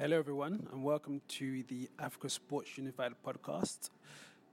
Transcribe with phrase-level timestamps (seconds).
[0.00, 3.90] Hello, everyone, and welcome to the Africa Sports Unified podcast.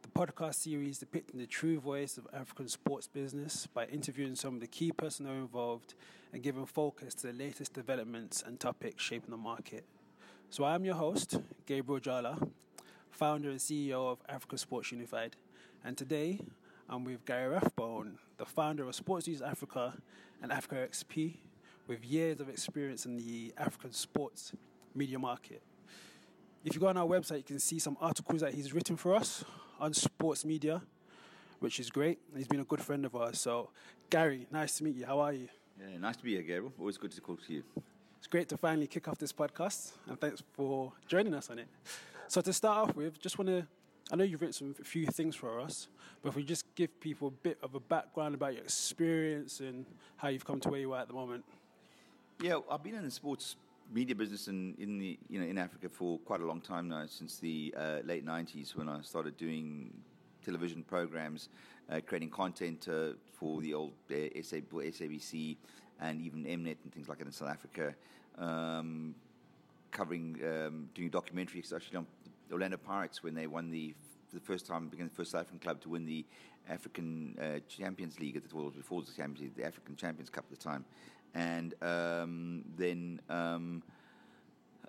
[0.01, 4.60] The podcast series depicting the true voice of African sports business by interviewing some of
[4.60, 5.94] the key personnel involved
[6.33, 9.86] and giving focus to the latest developments and topics shaping the market.
[10.50, 12.45] So, I'm your host, Gabriel Jala,
[13.09, 15.38] founder and CEO of Africa Sports Unified,
[15.82, 16.41] and today
[16.89, 19.93] I'm with Gary Rathbone, the founder of Sports News Africa
[20.43, 21.36] and Africa XP,
[21.88, 24.52] with years of experience in the African sports
[24.96, 25.62] media market.
[26.64, 29.16] If you go on our website, you can see some articles that he's written for
[29.16, 29.44] us
[29.80, 30.82] on sports media,
[31.59, 32.20] which is great.
[32.36, 33.40] He's been a good friend of ours.
[33.40, 33.70] So,
[34.09, 35.05] Gary, nice to meet you.
[35.05, 35.48] How are you?
[35.80, 36.73] Yeah, nice to be here, Gabriel.
[36.80, 37.64] Always good to talk to you.
[38.18, 41.67] It's great to finally kick off this podcast, and thanks for joining us on it.
[42.28, 43.67] So, to start off with, just want to
[44.12, 45.90] I know you've written some, a few things for us,
[46.22, 49.86] but if we just give people a bit of a background about your experience and
[50.16, 51.44] how you've come to where you are at the moment.
[52.42, 53.58] Yeah, I've been in the sports
[53.91, 57.05] media business in, in the you know in Africa for quite a long time now,
[57.08, 59.94] since the uh, late '90s when I started doing
[60.44, 61.50] television programs,
[61.89, 65.58] uh, creating content uh, for the old uh, SABC
[66.00, 67.94] and even Mnet and things like that in South Africa.
[68.38, 69.16] Um,
[69.92, 72.06] covering, um, doing a documentary, actually on
[72.52, 73.95] Orlando Pirates when they won the
[74.28, 76.26] for the first time became the first South African club to win the
[76.70, 80.45] African uh, Champions League at the well, before the Champions League, the African Champions Cup
[80.52, 80.83] at the time,
[81.33, 83.22] and um, then.
[83.30, 83.83] Um,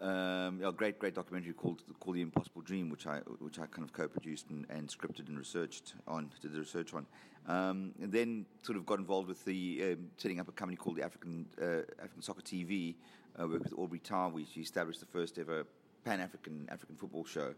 [0.01, 3.83] um, a great, great documentary called called The Impossible Dream, which I which I kind
[3.83, 7.05] of co-produced and, and scripted and researched on, did the research on.
[7.49, 10.97] Um, and then sort of got involved with the um, setting up a company called
[10.97, 12.95] the African uh, African Soccer TV.
[13.41, 15.67] Uh, worked with Aubrey Tar, which established the first ever
[16.05, 17.55] Pan African African football show,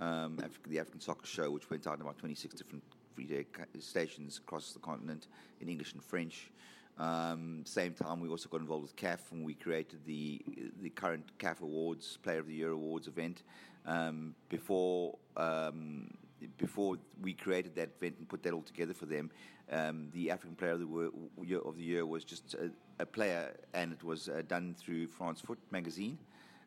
[0.00, 2.82] um, the African Soccer Show, which went out in about 26 different
[3.14, 3.44] free
[3.80, 5.26] stations across the continent
[5.60, 6.50] in English and French.
[6.98, 10.42] Um, same time, we also got involved with CAF and we created the
[10.80, 13.42] the current CAF Awards, Player of the Year Awards event.
[13.86, 16.10] Um, before um,
[16.58, 19.30] before we created that event and put that all together for them,
[19.70, 21.12] um, the African Player of the,
[21.44, 25.06] year, of the Year was just a, a player, and it was uh, done through
[25.06, 26.18] France Foot magazine,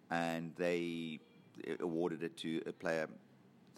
[0.10, 1.20] and they
[1.80, 3.08] awarded it to a player.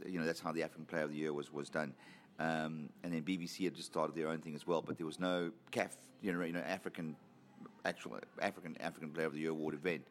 [0.06, 1.94] You know, that's how the African Player of the Year was was done.
[2.40, 5.20] Um, and then BBC had just started their own thing as well, but there was
[5.20, 5.90] no CAF,
[6.22, 7.16] you know, you know African
[7.84, 10.04] actual African African Player of the Year award event,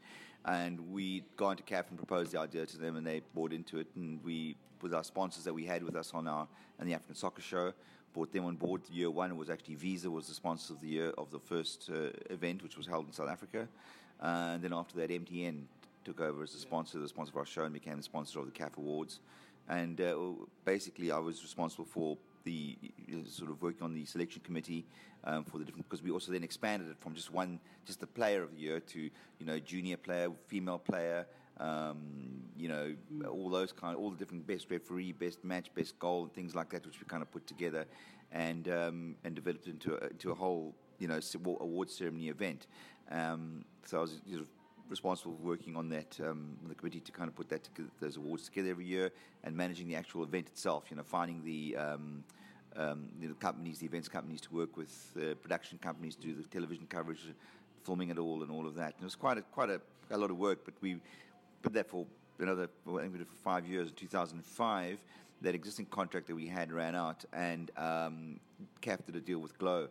[0.44, 3.78] and we gone to CAF and proposed the idea to them, and they bought into
[3.78, 3.86] it.
[3.94, 6.48] And we, with our sponsors that we had with us on our
[6.80, 7.72] and the African Soccer Show,
[8.12, 8.82] brought them on board.
[8.88, 11.38] The year one, it was actually Visa was the sponsor of the year of the
[11.38, 13.68] first uh, event, which was held in South Africa,
[14.20, 15.62] uh, and then after that, MTN
[16.04, 18.46] took over as the sponsor, the sponsor of our show, and became the sponsor of
[18.46, 19.20] the CAF Awards.
[19.68, 20.16] And uh,
[20.64, 22.76] basically, I was responsible for the
[23.28, 24.86] sort of working on the selection committee
[25.24, 28.06] um, for the different because we also then expanded it from just one, just the
[28.06, 31.26] player of the year to you know junior player, female player,
[31.58, 31.98] um,
[32.56, 32.94] you know
[33.28, 36.70] all those kind, all the different best referee, best match, best goal, and things like
[36.70, 37.84] that, which we kind of put together
[38.32, 41.20] and um, and developed into a, into a whole you know
[41.60, 42.66] award ceremony event.
[43.10, 44.20] Um, so I was
[44.88, 48.16] responsible for working on that, um, the committee to kind of put that together, those
[48.16, 49.10] awards together every year
[49.44, 50.84] and managing the actual event itself.
[50.90, 52.24] You know, finding the um,
[52.76, 56.42] um, the companies, the events companies, to work with uh, production companies to do the
[56.48, 57.20] television coverage,
[57.84, 58.94] filming it all, and all of that.
[58.94, 59.80] And it was quite a quite a,
[60.10, 61.00] a lot of work, but we
[61.62, 62.06] put that for
[62.38, 63.88] another well, I think we did for five years.
[63.88, 64.98] In 2005,
[65.42, 68.40] that existing contract that we had ran out, and um,
[68.82, 69.88] CAF a deal with Glo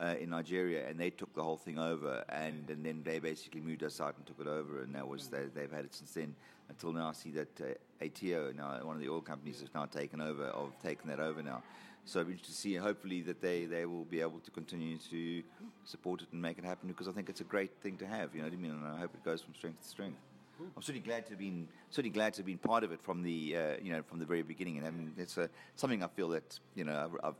[0.00, 3.60] uh, in Nigeria, and they took the whole thing over, and, and then they basically
[3.60, 6.12] moved us out and took it over, and that was they, they've had it since
[6.12, 6.34] then
[6.68, 7.08] until now.
[7.08, 10.44] I see that uh, Aiteo, now one of the oil companies, has now taken over,
[10.44, 11.62] of taken that over now.
[12.04, 12.74] So it'll be interesting to see.
[12.76, 15.42] Hopefully that they, they will be able to continue to
[15.84, 18.34] support it and make it happen because I think it's a great thing to have.
[18.34, 18.70] You know what I mean?
[18.70, 20.16] And I hope it goes from strength to strength.
[20.60, 23.22] I'm certainly glad to have been certainly glad to have been part of it from
[23.22, 26.08] the uh, you know from the very beginning, and I mean, it's a, something I
[26.08, 27.34] feel that you know I've, I've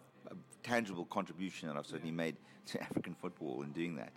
[0.63, 4.13] tangible contribution that I've certainly made to African football in doing that.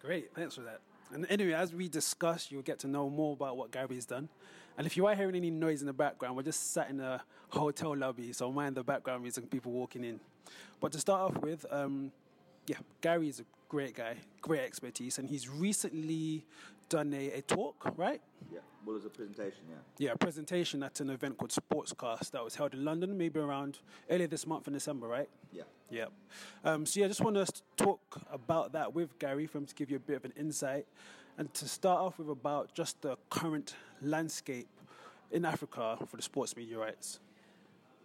[0.00, 0.80] Great, thanks for that.
[1.12, 4.28] And anyway, as we discuss, you'll get to know more about what Gary's done.
[4.78, 7.22] And if you are hearing any noise in the background, we're just sat in a
[7.48, 10.20] hotel lobby, so mind the background music, people walking in.
[10.80, 12.12] But to start off with, um,
[12.66, 16.44] yeah, Gary is a great guy, great expertise, and he's recently
[16.88, 18.20] done a, a talk, right?
[18.52, 19.76] Yeah, well, it was a presentation, yeah.
[19.98, 23.80] Yeah, a presentation at an event called Sportscast that was held in London, maybe around
[24.08, 25.28] earlier this month in December, right?
[25.52, 25.64] Yeah.
[25.90, 26.06] Yeah.
[26.64, 29.66] Um, so, yeah, I just want us to talk about that with Gary for him
[29.66, 30.86] to give you a bit of an insight
[31.36, 34.68] and to start off with about just the current landscape
[35.32, 37.18] in Africa for the sports media rights.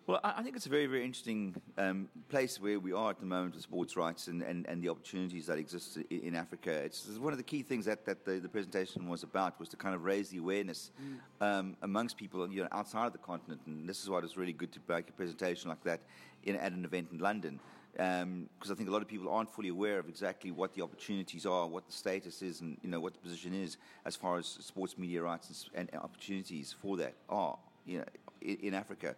[0.07, 3.25] Well, I think it's a very, very interesting um, place where we are at the
[3.25, 6.71] moment with sports rights and, and, and the opportunities that exist in, in Africa.
[6.71, 9.69] It's, it's, one of the key things that, that the, the, presentation was about was
[9.69, 11.45] to kind of raise the awareness mm.
[11.45, 13.62] um, amongst people you know, outside of the continent.
[13.68, 16.01] And this is why it's really good to make a presentation like that
[16.44, 17.59] in, at an event in London.
[17.94, 20.81] Because um, I think a lot of people aren't fully aware of exactly what the
[20.81, 24.39] opportunities are, what the status is, and you know what the position is as far
[24.39, 28.06] as sports media rights and, and opportunities for that are you know,
[28.42, 29.15] in, in Africa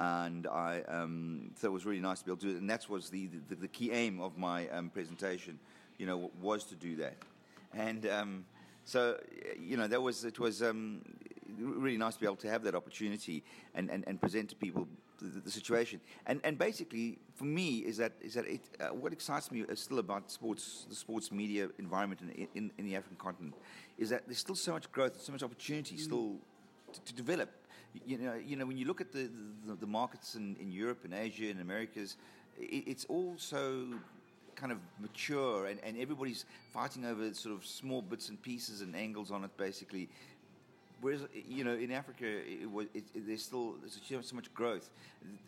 [0.00, 2.60] and I um, thought it was really nice to be able to do it.
[2.60, 5.58] And that was the, the, the key aim of my um, presentation,
[5.98, 7.16] you know, was to do that.
[7.74, 8.44] And um,
[8.84, 9.18] so,
[9.58, 11.02] you know, that was it was um,
[11.56, 13.44] really nice to be able to have that opportunity
[13.74, 14.88] and, and, and present to people
[15.20, 16.00] the, the, situation.
[16.26, 19.80] And and basically, for me, is that is that it, uh, what excites me is
[19.80, 23.54] still about sports, the sports media environment in, in, in, the African continent,
[23.98, 26.00] is that there's still so much growth, so much opportunity mm.
[26.00, 26.36] still
[26.92, 27.50] to, to develop
[28.06, 29.30] you know, you know, when you look at the,
[29.66, 32.16] the, the markets in, in Europe and Asia and Americas,
[32.58, 33.86] it, it's all so
[34.54, 38.94] kind of mature and, and everybody's fighting over sort of small bits and pieces and
[38.94, 40.08] angles on it, basically.
[41.00, 44.88] Whereas, you know, in Africa, it it, it, there's still there's so much growth.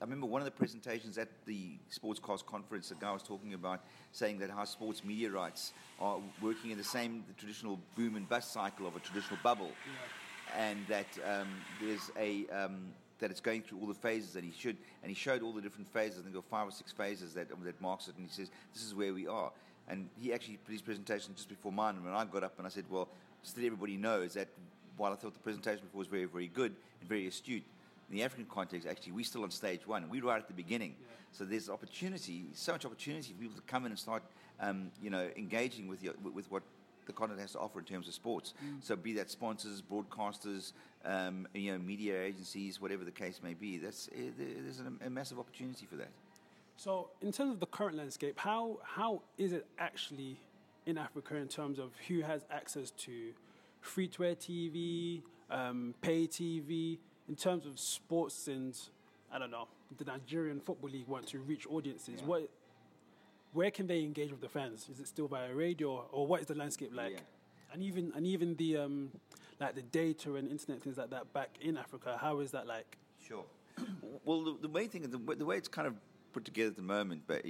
[0.01, 3.81] I remember one of the presentations at the Sportscast conference, the guy was talking about
[4.11, 8.29] saying that how sports media rights are working in the same the traditional boom and
[8.29, 9.71] bust cycle of a traditional bubble.
[9.87, 10.24] Yeah
[10.57, 11.49] and that um,
[11.81, 15.15] there's a um, that it's going through all the phases that he should, and he
[15.15, 16.19] showed all the different phases.
[16.19, 18.51] I think there were five or six phases that that marks it, and he says
[18.73, 19.51] this is where we are.
[19.89, 22.67] And he actually put his presentation just before mine, and when I got up and
[22.67, 23.09] I said, well,
[23.43, 24.49] just that everybody knows that
[24.97, 27.63] while I thought the presentation before was very, very good and very astute,
[28.11, 30.09] in the African context, actually, we're still on stage one.
[30.09, 30.95] We're right at the beginning.
[31.01, 31.07] Yeah.
[31.33, 34.23] So there's opportunity, so much opportunity for people to come in and start,
[34.61, 36.63] um, you know, engaging with, your, with what
[37.07, 38.55] the continent has to offer in terms of sports.
[38.65, 38.83] Mm.
[38.83, 40.73] So be that sponsors, broadcasters,
[41.05, 43.79] um, you know, media agencies, whatever the case may be.
[43.79, 46.09] That's uh, there's a, a massive opportunity for that.
[46.77, 50.39] So, in terms of the current landscape, how how is it actually
[50.87, 53.33] in Africa in terms of who has access to
[53.81, 56.99] free to air TV, um, pay TV,
[57.29, 58.77] in terms of sports and
[59.33, 62.21] I don't know, the Nigerian Football League want to reach audiences.
[62.21, 62.27] Yeah.
[62.27, 62.51] What
[63.55, 64.89] where can they engage with the fans?
[64.91, 67.13] Is it still via radio, or what is the landscape like?
[67.13, 67.21] Yeah.
[67.73, 69.11] And even and even the um,
[69.61, 72.99] like the data and internet things like that back in Africa, how is that like?
[73.27, 73.45] Sure.
[74.25, 75.95] well, the, the main thing, the, the way it's kind of
[76.33, 77.45] put together at the moment, but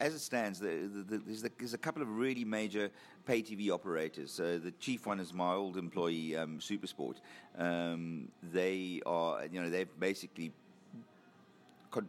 [0.00, 2.90] as it stands, the, the, there's, there's, a couple of really major
[3.24, 4.40] pay TV operators.
[4.40, 7.16] Uh, the chief one is my old employee, um, Supersport.
[7.56, 10.52] Um, they are, you know, they've basically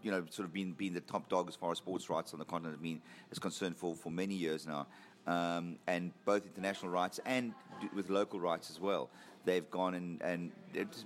[0.03, 2.39] you know, sort of been, been the top dog as far as sports rights on
[2.39, 4.87] the continent I mean, is concerned for, for many years now.
[5.27, 7.53] Um, and both international rights and
[7.93, 9.09] with local rights as well.
[9.45, 10.51] They've gone and, and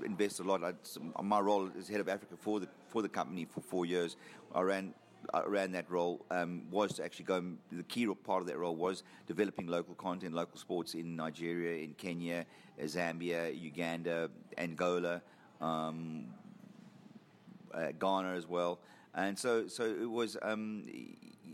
[0.03, 0.63] invested a lot.
[0.63, 4.15] I, my role as head of Africa for the for the company for four years,
[4.53, 4.93] I ran
[5.33, 7.43] I ran that role um, was to actually go.
[7.71, 11.93] The key part of that role was developing local content, local sports in Nigeria, in
[11.93, 12.45] Kenya,
[12.81, 15.21] Zambia, Uganda, Angola.
[15.61, 16.25] Um,
[17.73, 18.79] uh, Ghana as well.
[19.15, 20.85] And so, so it was, um,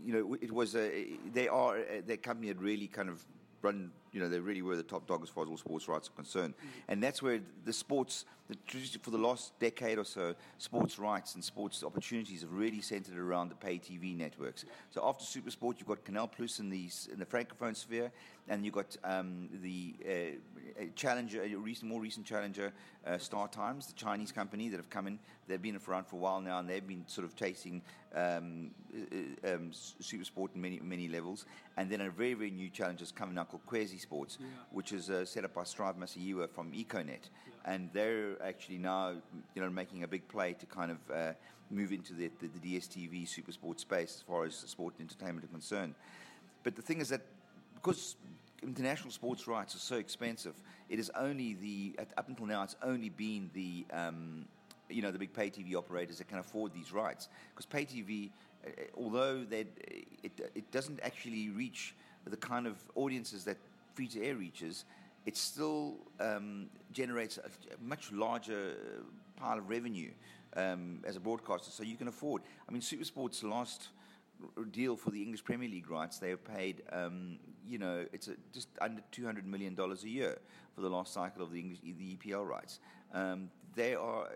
[0.04, 3.24] you know, it was, a, they are, their company had really kind of
[3.62, 6.08] run, you know, they really were the top dog as far as all sports rights
[6.08, 6.54] are concerned.
[6.56, 6.92] Mm-hmm.
[6.92, 8.56] And that's where the sports, the,
[9.02, 13.50] for the last decade or so, sports rights and sports opportunities have really centered around
[13.50, 14.64] the pay TV networks.
[14.90, 18.10] So after Supersport, you've got Canal Plus in the, in the francophone sphere,
[18.50, 22.72] and you've got um, the uh, challenger, a recent, more recent challenger,
[23.06, 25.18] uh, Star Times, the Chinese company that have come in.
[25.46, 27.80] They've been around for a while now, and they've been sort of chasing
[28.14, 31.46] um, uh, um, Supersport in many many levels.
[31.76, 34.46] And then a very very new challenger is coming now called Kwesé Sports, yeah.
[34.72, 37.72] which is uh, set up by Strive Masiyiwa from Econet, yeah.
[37.72, 39.14] and they're actually now
[39.54, 41.32] you know making a big play to kind of uh,
[41.70, 45.52] move into the, the, the DSTV Supersport space as far as sport and entertainment are
[45.52, 45.94] concerned.
[46.64, 47.22] But the thing is that
[47.80, 48.16] because
[48.62, 50.54] international sports rights are so expensive,
[50.88, 54.44] it is only the up until now it's only been the um,
[54.88, 58.30] you know the big pay TV operators that can afford these rights because pay TV,
[58.66, 59.66] uh, although that
[60.22, 61.94] it it doesn't actually reach
[62.26, 63.56] the kind of audiences that
[63.94, 64.84] free to air reaches,
[65.26, 67.50] it still um, generates a,
[67.82, 68.74] much larger
[69.36, 70.10] pile of revenue
[70.56, 71.70] um, as a broadcaster.
[71.70, 72.42] So you can afford.
[72.68, 73.88] I mean, Supersport's last
[74.72, 78.32] deal for the English Premier League rights, they have paid, um, you know, it's a,
[78.52, 80.38] just under two hundred million dollars a year
[80.74, 82.80] for the last cycle of the English the EPL rights.
[83.12, 84.28] Um, they are,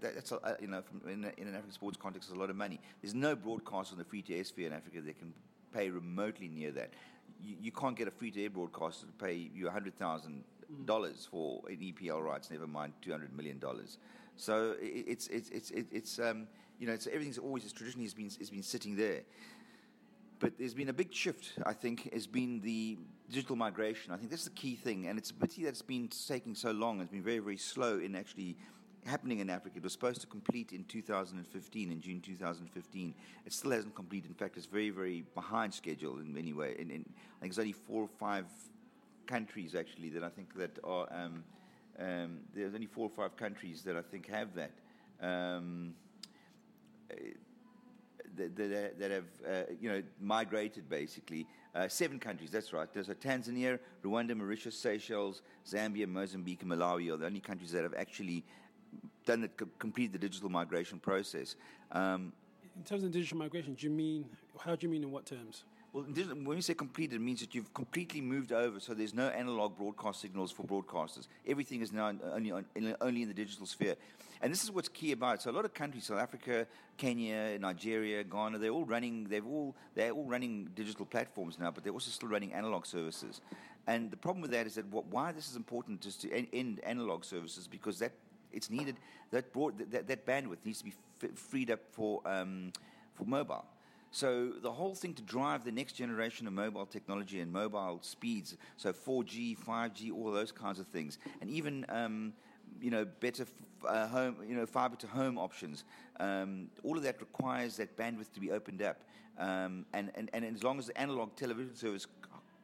[0.00, 2.56] that's a, you know, from, in, in, an African sports context, it's a lot of
[2.56, 2.78] money.
[3.00, 5.32] There's no broadcast on the free to air sphere in Africa that can
[5.72, 6.90] pay remotely near that.
[7.42, 10.44] You, you can't get a free to air broadcaster to pay you hundred thousand
[10.84, 13.98] dollars for an EPL rights, never mind two hundred million dollars.
[14.40, 16.46] So it's it's it's it's, um,
[16.78, 19.20] you know, it's, everything's always traditionally has been has been sitting there.
[20.38, 22.96] But there's been a big shift, I think, has been the
[23.28, 24.14] digital migration.
[24.14, 26.70] I think that's the key thing, and it's a pity that it's been taking so
[26.70, 27.02] long.
[27.02, 28.56] It's been very, very slow in actually
[29.04, 29.76] happening in Africa.
[29.76, 33.14] It was supposed to complete in 2015, in June 2015.
[33.44, 34.30] It still hasn't completed.
[34.30, 36.76] In fact, it's very, very behind schedule in many ways.
[36.78, 36.92] In, I
[37.40, 38.46] think there's only four or five
[39.26, 41.06] countries actually that I think that are.
[41.12, 41.44] Um,
[42.00, 44.72] um, there's only four or five countries that I think have that.
[45.20, 45.94] Um,
[48.36, 51.46] that, that, that have uh, you know migrated basically.
[51.74, 52.92] Uh, seven countries, that's right.
[52.92, 57.84] There's a Tanzania, Rwanda, Mauritius, Seychelles, Zambia, Mozambique, and Malawi are the only countries that
[57.84, 58.44] have actually
[59.24, 61.54] done the, completed the digital migration process.
[61.92, 62.32] Um,
[62.76, 64.24] in terms of digital migration, do you mean
[64.58, 65.64] how do you mean in what terms?
[65.92, 69.26] Well, when you say completed, it means that you've completely moved over, so there's no
[69.28, 71.26] analog broadcast signals for broadcasters.
[71.44, 72.52] Everything is now only,
[73.00, 73.96] only in the digital sphere.
[74.40, 75.42] And this is what's key about it.
[75.42, 76.66] So a lot of countries, South Africa,
[76.96, 81.82] Kenya, Nigeria, Ghana, they're all running, they've all, they're all running digital platforms now, but
[81.82, 83.40] they're also still running analog services.
[83.88, 86.80] And the problem with that is that what, why this is important is to end
[86.84, 88.12] analog services because that
[88.52, 88.96] it's needed
[89.32, 92.72] that broad, that, that bandwidth needs to be f- freed up for um,
[93.14, 93.64] for mobile.
[94.10, 98.56] So the whole thing to drive the next generation of mobile technology and mobile speeds,
[98.76, 102.32] so 4G, 5G, all those kinds of things, and even um,
[102.80, 105.84] you know better f- uh, home, you know fiber to home options.
[106.18, 108.98] Um, all of that requires that bandwidth to be opened up,
[109.38, 112.06] um, and, and and as long as the analog television service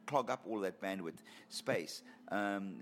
[0.05, 2.75] clog up all that bandwidth space, um,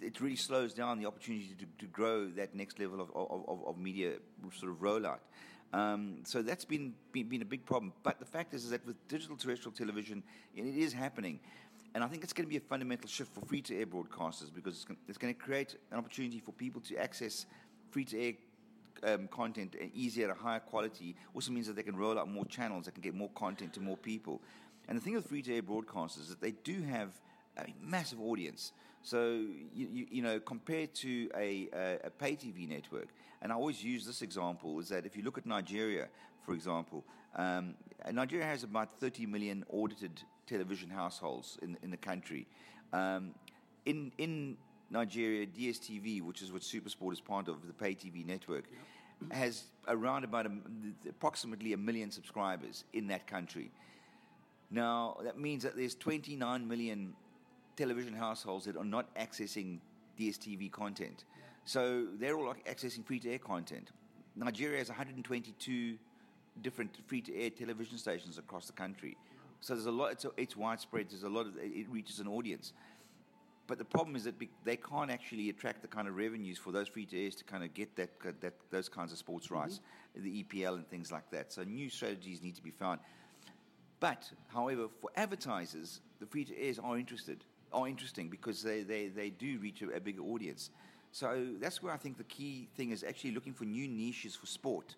[0.00, 3.78] it really slows down the opportunity to, to grow that next level of, of, of
[3.78, 4.14] media
[4.56, 5.18] sort of rollout.
[5.72, 7.92] Um, so that's been, been, been a big problem.
[8.02, 10.22] But the fact is, is that with digital terrestrial television,
[10.54, 11.40] it is happening.
[11.94, 14.54] And I think it's going to be a fundamental shift for free to air broadcasters
[14.54, 17.46] because it's going, it's going, to create an opportunity for people to access
[17.90, 18.32] free to air
[19.04, 21.14] um, content easier at a higher quality.
[21.34, 23.80] Also means that they can roll out more channels, they can get more content to
[23.80, 24.42] more people.
[24.88, 27.10] And the thing with free to air broadcasters is that they do have
[27.58, 28.72] a massive audience.
[29.02, 33.08] So, you, you, you, know, compared to a, a, a, pay TV network,
[33.40, 36.08] and I always use this example, is that if you look at Nigeria,
[36.44, 37.04] for example,
[37.36, 37.74] um,
[38.12, 42.46] Nigeria has about 30 million audited television households in, in the country.
[42.92, 43.34] Um,
[43.86, 44.56] in, in
[44.90, 48.64] Nigeria, DSTV, which is what Supersport is part of, the pay TV network,
[49.30, 50.50] has around about a,
[51.08, 53.70] approximately a million subscribers in that country.
[54.70, 57.14] Now, that means that there's 29 million
[57.78, 59.78] television households that are not accessing
[60.18, 61.24] DSTV content.
[61.64, 63.92] So they're all accessing free to air content.
[64.34, 65.96] Nigeria has 122
[66.60, 69.16] different free to air television stations across the country.
[69.60, 72.72] So there's a lot, it's, it's widespread, there's a lot of, it reaches an audience.
[73.68, 76.88] But the problem is that they can't actually attract the kind of revenues for those
[76.88, 79.56] free to airs to kind of get that, that those kinds of sports mm-hmm.
[79.56, 79.80] rights,
[80.16, 81.52] the EPL and things like that.
[81.52, 83.00] So new strategies need to be found.
[84.00, 89.08] But, however, for advertisers, the free to airs are interested are interesting because they, they,
[89.08, 90.70] they do reach a, a, bigger audience.
[91.12, 94.46] So that's where I think the key thing is actually looking for new niches for
[94.46, 94.96] sport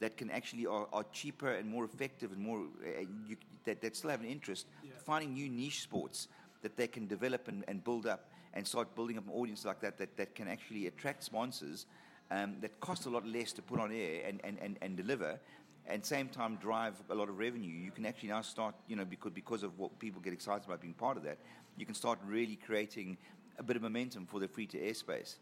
[0.00, 3.96] that can actually are, are cheaper and more effective and more uh, you, that, that
[3.96, 4.66] still have an interest.
[4.82, 4.90] Yeah.
[5.04, 6.28] Finding new niche sports
[6.62, 9.80] that they can develop and, and build up and start building up an audience like
[9.80, 11.86] that that, that can actually attract sponsors
[12.30, 15.38] um, that cost a lot less to put on air and, and, and, and deliver
[15.86, 17.72] and same time drive a lot of revenue.
[17.72, 20.80] You can actually now start, you know, because because of what people get excited about
[20.80, 21.38] being part of that,
[21.80, 23.16] you can start really creating
[23.58, 25.38] a bit of momentum for the free to air space.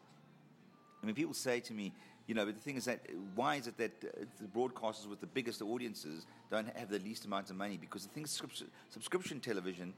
[1.02, 1.92] I mean, people say to me,
[2.26, 3.00] you know, but the thing is that
[3.34, 7.24] why is it that uh, the broadcasters with the biggest audiences don't have the least
[7.24, 7.76] amount of money?
[7.76, 9.94] Because the thing subscription television,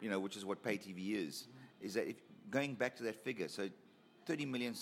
[0.00, 1.48] you know, which is what pay TV is,
[1.80, 2.16] is that if
[2.50, 3.68] going back to that figure, so
[4.26, 4.74] 30 million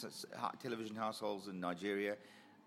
[0.62, 2.16] television households in Nigeria,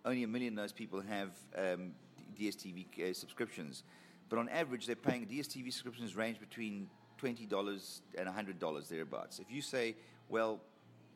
[0.05, 1.91] only a million of those people have um,
[2.39, 3.83] DSTV uh, subscriptions.
[4.27, 6.89] But on average, they're paying DSTV subscriptions range between
[7.24, 9.39] $20 and $100 thereabouts.
[9.39, 9.96] If you say,
[10.30, 10.60] well,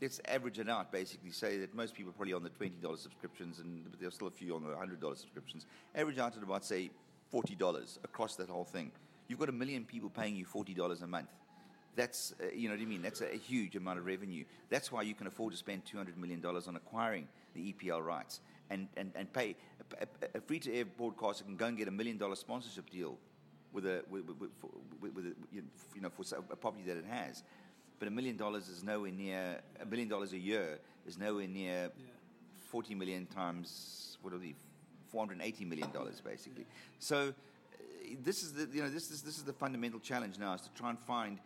[0.02, 3.60] let's average it out, basically say that most people are probably on the $20 subscriptions,
[3.60, 5.66] and but there's still a few on the $100 subscriptions.
[5.96, 6.90] Average out at about, say,
[7.34, 8.92] $40 across that whole thing.
[9.28, 11.28] You've got a million people paying you $40 a month.
[11.96, 13.02] That's, uh, you know what I mean?
[13.02, 14.46] That's a, a, huge amount of revenue.
[14.70, 18.88] That's why you can afford to spend $200 million on acquiring the EPL rights and,
[18.96, 19.56] and, and pay.
[20.00, 23.18] A, a free to air broadcaster can go and get a million dollar sponsorship deal
[23.77, 24.50] with a with, with,
[25.01, 25.34] with, with a,
[25.96, 27.43] you know for a property that it has.
[28.00, 31.77] But a million dollars is nowhere near a million dollars a year is nowhere near
[31.84, 32.05] yeah.
[32.72, 34.55] forty million times what are the
[35.12, 36.65] four hundred eighty million dollars basically.
[36.98, 40.53] So uh, this is the you know this is this is the fundamental challenge now
[40.55, 41.38] is to try and find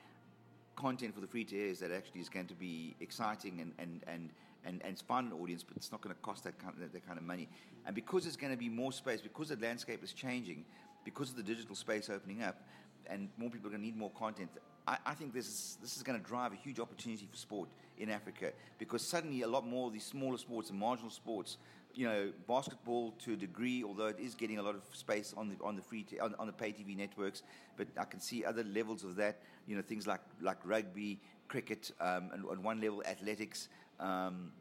[0.75, 4.03] content for the free to airs that actually is going to be exciting and, and,
[4.07, 4.29] and,
[4.65, 7.05] and, and find an audience, but it's not going to cost that kind, of, that
[7.05, 7.47] kind of money.
[7.85, 10.65] And because there's going to be more space, because the landscape is changing,
[11.03, 12.61] because of the digital space opening up,
[13.07, 14.49] and more people are going to need more content,
[14.87, 17.69] I, I think this is, this is going to drive a huge opportunity for sport
[17.97, 21.57] in Africa because suddenly a lot more of these smaller sports and marginal sports
[21.93, 25.49] you know, basketball to a degree, although it is getting a lot of space on
[25.49, 27.43] the on the free t- on, on, the pay TV networks.
[27.77, 29.41] But I can see other levels of that.
[29.67, 33.67] You know, things like like rugby, cricket, um, and on one level athletics,
[33.99, 34.51] um,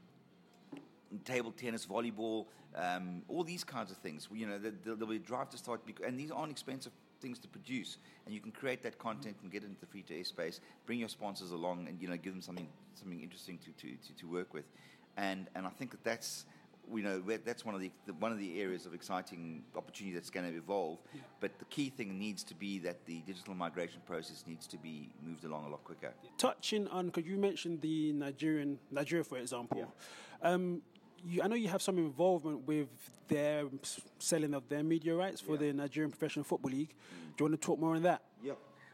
[1.24, 4.28] table tennis, volleyball, um, all these kinds of things.
[4.32, 7.48] You know, there'll be a drive to start, bec- and these aren't expensive things to
[7.48, 10.24] produce, and you can create that content and get it into the free to air
[10.24, 10.60] space.
[10.86, 14.16] Bring your sponsors along, and you know, give them something something interesting to to, to,
[14.16, 14.64] to work with,
[15.16, 16.46] and and I think that that's
[16.88, 20.30] we know that's one of the, the, one of the areas of exciting opportunity that's
[20.30, 20.98] going to evolve.
[21.14, 21.20] Yeah.
[21.40, 25.10] But the key thing needs to be that the digital migration process needs to be
[25.24, 26.12] moved along a lot quicker.
[26.36, 29.78] Touching on, because you mentioned the Nigerian Nigeria, for example.
[29.78, 30.50] Yeah.
[30.50, 30.82] Um,
[31.24, 32.88] you, I know you have some involvement with
[33.28, 33.64] their
[34.18, 35.58] selling of their media rights for yeah.
[35.58, 36.94] the Nigerian Professional Football League.
[37.36, 38.22] Do you want to talk more on that?
[38.42, 38.52] Yeah.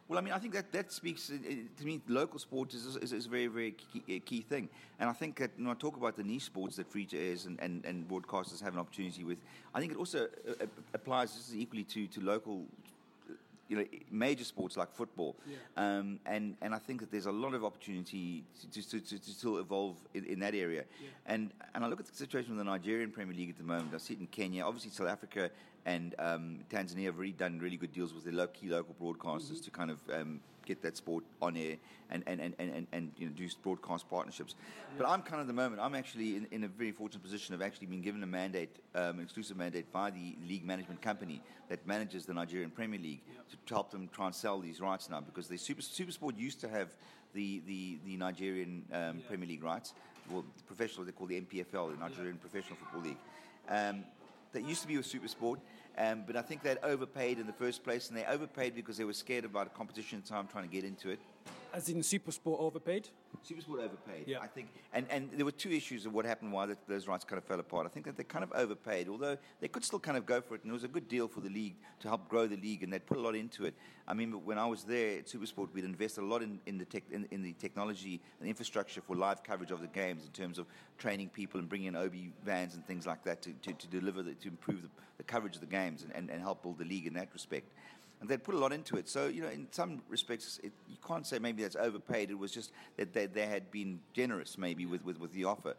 [0.08, 2.00] Well, I mean, I think that that speaks uh, uh, to me.
[2.06, 4.68] Local sport is, is, is a very, very key, uh, key, thing,
[5.00, 7.46] and I think that when I talk about the niche sports that free to airs
[7.46, 9.38] and, and, and broadcasters have an opportunity with,
[9.74, 12.66] I think it also uh, applies just equally to, to local
[13.68, 15.36] you know, major sports like football.
[15.46, 15.56] Yeah.
[15.76, 19.30] Um, and, and I think that there's a lot of opportunity to, to, to, to
[19.30, 20.84] still evolve in, in that area.
[21.00, 21.08] Yeah.
[21.26, 23.90] And, and I look at the situation with the Nigerian Premier League at the moment.
[23.94, 24.64] I see it in Kenya.
[24.64, 25.50] Obviously, South Africa
[25.84, 29.64] and um, Tanzania have already done really good deals with their key local broadcasters mm-hmm.
[29.64, 31.76] to kind of um, get that sport on air
[32.10, 34.54] and, and, and, and, and you know, do broadcast partnerships.
[34.58, 34.98] Yeah.
[34.98, 37.62] But I'm kind of the moment, I'm actually in, in a very fortunate position of
[37.62, 41.86] actually being given a mandate, um, an exclusive mandate by the league management company that
[41.86, 43.40] manages the Nigerian Premier League yeah.
[43.66, 46.60] to help them try and sell these rights now because the Super, Super Sport used
[46.60, 46.94] to have
[47.32, 49.28] the, the, the Nigerian um, yeah.
[49.28, 49.94] Premier League rights,
[50.30, 53.18] well, the professional, they call the NPFL, the Nigerian Professional Football League.
[53.68, 54.04] Um,
[54.52, 55.60] that used to be with Super Sport.
[55.98, 59.04] Um, but I think they'd overpaid in the first place, and they overpaid because they
[59.04, 61.20] were scared about competition time trying to get into it.
[61.72, 63.08] As in Supersport overpaid?
[63.48, 64.24] Supersport overpaid.
[64.26, 64.38] Yeah.
[64.40, 67.38] I think, and, and there were two issues of what happened why those rights kind
[67.38, 67.86] of fell apart.
[67.86, 70.54] I think that they kind of overpaid, although they could still kind of go for
[70.54, 72.82] it, and it was a good deal for the league to help grow the league,
[72.82, 73.74] and they'd put a lot into it.
[74.08, 76.84] I mean, when I was there at Supersport, we'd invested a lot in, in the
[76.84, 80.58] tech, in, in, the technology and infrastructure for live coverage of the games in terms
[80.58, 83.86] of training people and bringing in OB vans and things like that to, to, to
[83.88, 86.78] deliver the, to improve the, the coverage of the games and, and, and help build
[86.78, 87.72] the league in that respect
[88.20, 89.08] and they'd put a lot into it.
[89.08, 92.30] So, you know, in some respects, it, you can't say maybe that's overpaid.
[92.30, 95.74] It was just that they, they had been generous maybe with, with, with the offer.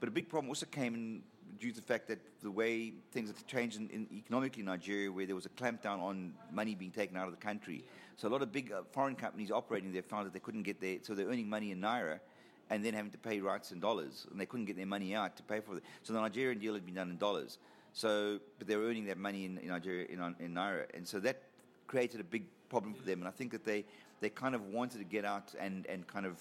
[0.00, 1.22] But a big problem also came in
[1.60, 5.10] due to the fact that the way things have changed in, in economically in Nigeria,
[5.12, 7.84] where there was a clampdown on money being taken out of the country.
[8.16, 10.80] So a lot of big uh, foreign companies operating there found that they couldn't get
[10.80, 12.20] their, so they're earning money in naira
[12.70, 15.36] and then having to pay rights in dollars, and they couldn't get their money out
[15.36, 15.82] to pay for it.
[16.02, 17.58] So the Nigerian deal had been done in dollars.
[17.92, 21.20] So, but they were earning that money in, in Nigeria in, in naira, and so
[21.20, 21.42] that
[21.92, 23.18] created a big problem for them.
[23.18, 23.84] And I think that they,
[24.20, 26.40] they kind of wanted to get out and, and kind of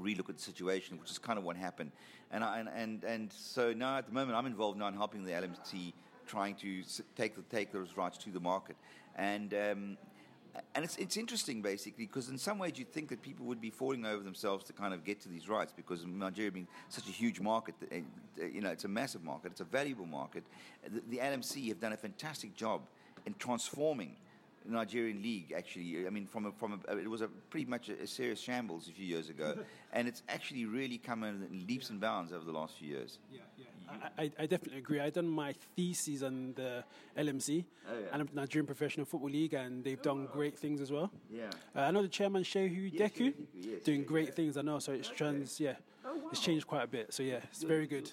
[0.00, 1.92] relook at the situation, which is kind of what happened.
[2.32, 5.24] And, I, and, and, and so now at the moment, I'm involved now in helping
[5.24, 5.92] the LMC
[6.26, 6.82] trying to
[7.16, 8.76] take, the, take those rights to the market.
[9.14, 9.98] And, um,
[10.74, 13.70] and it's, it's interesting basically because in some ways you'd think that people would be
[13.70, 17.12] falling over themselves to kind of get to these rights because Nigeria being such a
[17.12, 18.00] huge market, eh,
[18.50, 20.44] you know, it's a massive market, it's a valuable market.
[20.82, 22.80] The, the LMC have done a fantastic job
[23.26, 24.16] in transforming
[24.64, 25.52] Nigerian league.
[25.56, 28.40] Actually, I mean, from a, from a, it was a pretty much a, a, serious
[28.40, 29.54] shambles a few years ago,
[29.92, 33.18] and it's actually really come in leaps and bounds over the last few years.
[33.32, 33.64] Yeah, yeah.
[34.18, 35.00] I, I definitely agree.
[35.00, 36.84] I done my thesis on the
[37.18, 38.06] LMC oh, yeah.
[38.12, 40.32] and Nigerian Professional Football League, and they've done oh.
[40.32, 41.10] great things as well.
[41.30, 44.34] Yeah, uh, I know the chairman Shehu yes, Dikko yes, doing great yeah.
[44.34, 44.56] things.
[44.56, 45.16] I know, so it's okay.
[45.16, 45.58] trans.
[45.58, 46.22] Yeah, oh, wow.
[46.30, 47.12] it's changed quite a bit.
[47.12, 48.10] So yeah, it's very good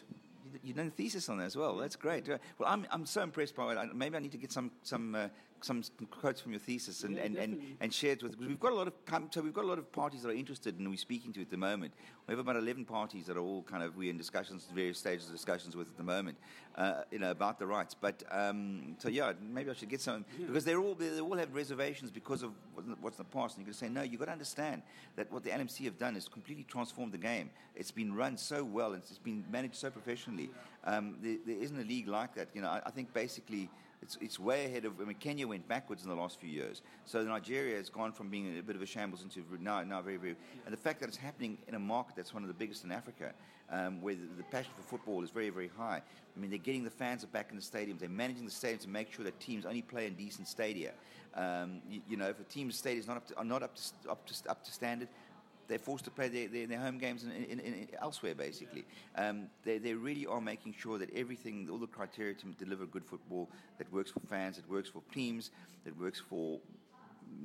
[0.64, 1.78] you done a thesis on that as well.
[1.78, 2.28] That's great.
[2.28, 3.96] Well, I'm, I'm so impressed by it.
[3.96, 5.28] Maybe I need to get some some uh,
[5.62, 8.60] some quotes from your thesis and, yeah, and, and, and share it with because we've
[8.60, 8.94] got a lot of
[9.32, 11.50] so we've got a lot of parties that are interested and we're speaking to at
[11.50, 11.94] the moment.
[12.28, 15.28] We have about eleven parties that are all kind of we're in discussions, various stages
[15.28, 16.38] of discussions with at the moment,
[16.76, 17.96] uh, you know, about the rights.
[18.00, 20.48] But um, so yeah, maybe I should get some yeah.
[20.48, 22.52] because they're all they all have reservations because of
[23.02, 23.58] what's in the past.
[23.58, 24.82] And you're going to say no, you've got to understand
[25.16, 27.50] that what the LMC have done is completely transformed the game.
[27.76, 30.50] It's been run so well and it's been managed so professionally.
[30.84, 32.50] Um, there, there isn't a league like that.
[32.54, 33.70] You know, I, I think basically
[34.02, 35.00] It's, it's way ahead of.
[35.02, 36.82] I mean, Kenya went backwards in the last few years.
[37.06, 40.18] So Nigeria has gone from being a bit of a shambles into now, now very,
[40.18, 40.36] very.
[40.66, 42.92] And the fact that it's happening in a market that's one of the biggest in
[42.92, 43.34] Africa,
[43.72, 46.02] um, where the, the, passion for football is very, very high.
[46.36, 48.00] I mean, they're getting the fans back in the stadiums.
[48.00, 50.92] They're managing the stadiums to make sure that teams only play in decent stadia.
[51.34, 54.12] Um, you, you, know, if a team's stadium is not up to, not up to,
[54.12, 55.10] up to, up to standard,
[55.68, 58.86] they're forced to play their, their, their home games in, in, in, elsewhere, basically.
[59.16, 63.06] Um, they, they really are making sure that everything, all the criteria to deliver good
[63.06, 65.52] football that works for fans, that works for teams,
[65.84, 66.60] that works for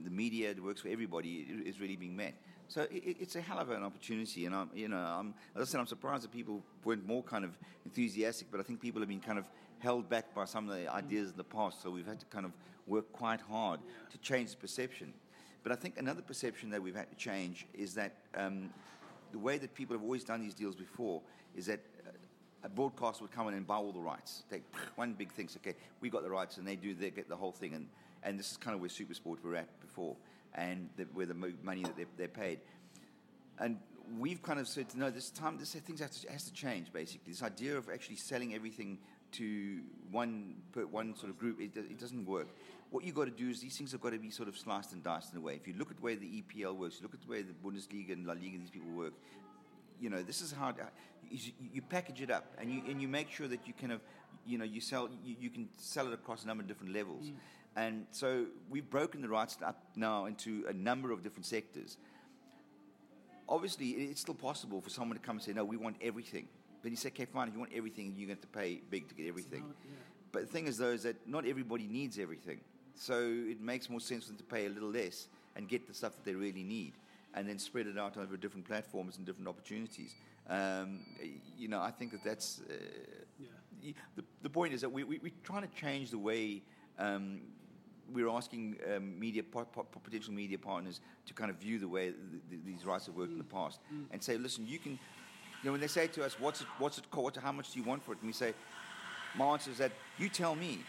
[0.04, 2.34] the media, that works for everybody, is really being met.
[2.68, 5.64] So it, it's a hell of an opportunity, and I'm, you know, I'm, as I
[5.70, 7.50] said, I'm surprised that people weren't more kind of
[7.84, 8.48] enthusiastic.
[8.50, 9.46] But I think people have been kind of
[9.78, 12.46] held back by some of the ideas in the past, so we've had to kind
[12.46, 12.52] of
[12.86, 13.80] work quite hard
[14.10, 15.12] to change the perception.
[15.62, 18.70] But I think another perception that we've had to change is that um,
[19.30, 21.22] the way that people have always done these deals before
[21.56, 22.10] is that uh,
[22.64, 24.42] a broadcaster would come in and buy all the rights.
[24.50, 24.64] Take
[24.96, 27.52] one big thing, okay, we got the rights, and they do they get the whole
[27.52, 27.74] thing.
[27.74, 27.88] And,
[28.22, 30.16] and this is kind of where Supersport were at before,
[30.54, 32.60] and the, where the money that they're, they're, paid.
[33.58, 33.78] And
[34.18, 36.92] we've kind of said, no, this time, this things to, has to change.
[36.92, 38.98] Basically, this idea of actually selling everything
[39.32, 40.56] to one
[40.90, 42.48] one sort of group, it, it doesn't work
[42.92, 44.92] what you've got to do is these things have got to be sort of sliced
[44.92, 45.54] and diced in a way.
[45.54, 47.54] If you look at the way the EPL works, you look at the way the
[47.54, 49.14] Bundesliga and La Liga, these people work,
[49.98, 50.74] you know, this is how
[51.30, 54.00] you, you package it up and you, and you make sure that you kind of,
[54.46, 57.28] you know, you sell, you, you can sell it across a number of different levels.
[57.28, 57.34] Mm.
[57.76, 61.96] And so we've broken the rights up now into a number of different sectors.
[63.48, 66.46] Obviously, it's still possible for someone to come and say, no, we want everything.
[66.82, 69.08] But you say, okay, fine, if you want everything, you're going to, to pay big
[69.08, 69.60] to get everything.
[69.60, 69.90] Not, yeah.
[70.32, 72.60] But the thing is, though, is that not everybody needs everything.
[72.94, 75.94] So it makes more sense for them to pay a little less and get the
[75.94, 76.94] stuff that they really need
[77.34, 80.14] and then spread it out over different platforms and different opportunities.
[80.48, 81.00] Um,
[81.56, 82.74] you know, I think that that's uh,
[83.80, 83.92] yeah.
[84.16, 86.62] the, the point is that we, we, we're trying to change the way
[86.98, 87.40] um,
[88.12, 92.12] we're asking um, media potential media partners to kind of view the way
[92.66, 93.34] these rights have worked mm.
[93.34, 93.50] in the mm.
[93.50, 94.04] past mm.
[94.10, 94.98] and say, listen, you can.
[95.62, 96.66] You know, when they say to us, "What's it?
[96.78, 97.36] What's it called?
[97.36, 98.54] How much do you want for it?" and we say,
[99.36, 100.80] "My answer is that you tell me."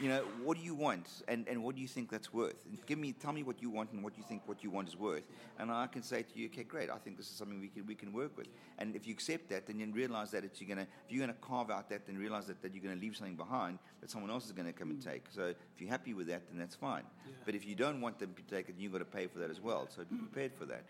[0.00, 2.64] you know, what do you want and, and what do you think that's worth?
[2.66, 4.88] And Give me, tell me what you want and what you think what you want
[4.88, 5.26] is worth.
[5.58, 7.86] And I can say to you, okay, great, I think this is something we can,
[7.86, 8.46] we can work with.
[8.78, 11.34] And if you accept that, then you realize that it's, you're gonna, if you're going
[11.34, 14.10] to carve out that, then realize that, that you're going to leave something behind that
[14.10, 15.24] someone else is going to come and take.
[15.30, 17.02] So if you're happy with that, then that's fine.
[17.26, 17.32] Yeah.
[17.44, 19.50] But if you don't want them to take it, you've got to pay for that
[19.50, 19.88] as well.
[19.94, 20.84] So be prepared for that.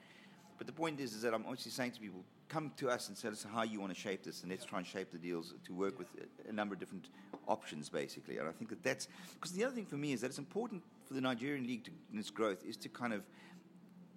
[0.59, 3.17] But the point is, is that I'm obviously saying to people, come to us and
[3.17, 5.55] tell us how you want to shape this, and let's try and shape the deals
[5.65, 6.09] to work with
[6.49, 7.09] a number of different
[7.47, 8.39] options, basically.
[8.39, 10.83] And I think that that's because the other thing for me is that it's important
[11.07, 13.23] for the Nigerian league to, in its growth is to kind of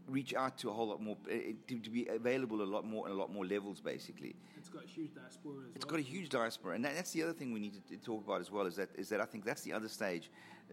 [0.08, 1.36] reach out to a whole lot more, uh,
[1.67, 4.36] to, to, be available a lot more and a lot more levels, basically.
[4.58, 5.91] It's got a huge diaspora as It's well.
[5.91, 8.25] got a huge diaspora, and that, that's the other thing we need to, to, talk
[8.25, 8.65] about as well.
[8.65, 10.32] Is that is that I think that's the other stage,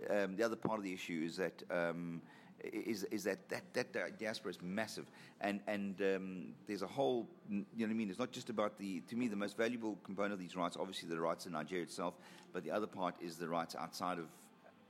[0.09, 1.62] um, the other part of the issue is that.
[1.70, 2.22] Um,
[2.64, 5.07] is is that that, that diaspora is massive,
[5.40, 8.11] and and um, there's a whole you know what I mean.
[8.11, 11.09] It's not just about the to me the most valuable component of these rights, obviously
[11.09, 12.14] the rights in Nigeria itself,
[12.53, 14.27] but the other part is the rights outside of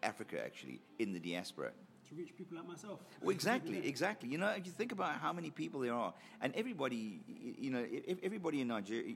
[0.03, 1.73] Africa, actually in the diaspora.
[2.09, 3.01] To reach people like myself.
[3.21, 4.31] Well, exactly, exactly.
[4.31, 7.21] You know, if you think about how many people there are, and everybody,
[7.59, 7.85] you know,
[8.23, 9.15] everybody in Nigeria,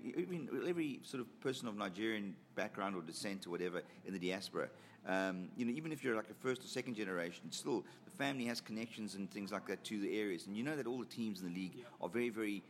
[0.68, 4.68] every sort of person of Nigerian background or descent or whatever in the diaspora,
[5.06, 8.44] um, you know, even if you're like a first or second generation, still the family
[8.44, 10.46] has connections and things like that to the areas.
[10.46, 11.84] And you know that all the teams in the league yeah.
[12.00, 12.62] are very, very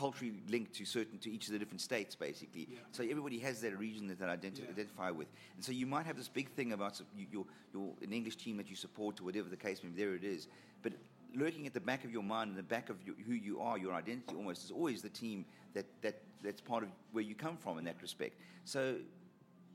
[0.00, 2.66] culturally linked to certain to each of the different states, basically.
[2.70, 2.78] Yeah.
[2.90, 4.70] So everybody has their region that they identi- yeah.
[4.70, 5.28] identify with.
[5.56, 8.70] And so you might have this big thing about your, your an English team that
[8.70, 10.02] you support or whatever the case may be.
[10.02, 10.48] There it is.
[10.82, 10.94] But
[11.34, 13.76] lurking at the back of your mind and the back of your, who you are,
[13.76, 17.58] your identity almost is always the team that, that that's part of where you come
[17.58, 18.34] from in that respect.
[18.64, 18.96] So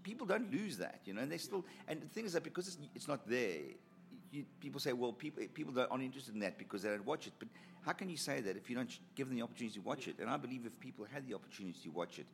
[0.02, 1.64] people don't lose that, you know, and they still.
[1.88, 3.62] And the thing is that because it's, it's not there,
[4.32, 7.34] you, people say, well, people people aren't interested in that because they don't watch it.
[7.40, 7.48] But
[7.86, 10.16] how can you say that if you don't give them the opportunity to watch it?
[10.20, 12.26] And I believe if people had the opportunity to watch it,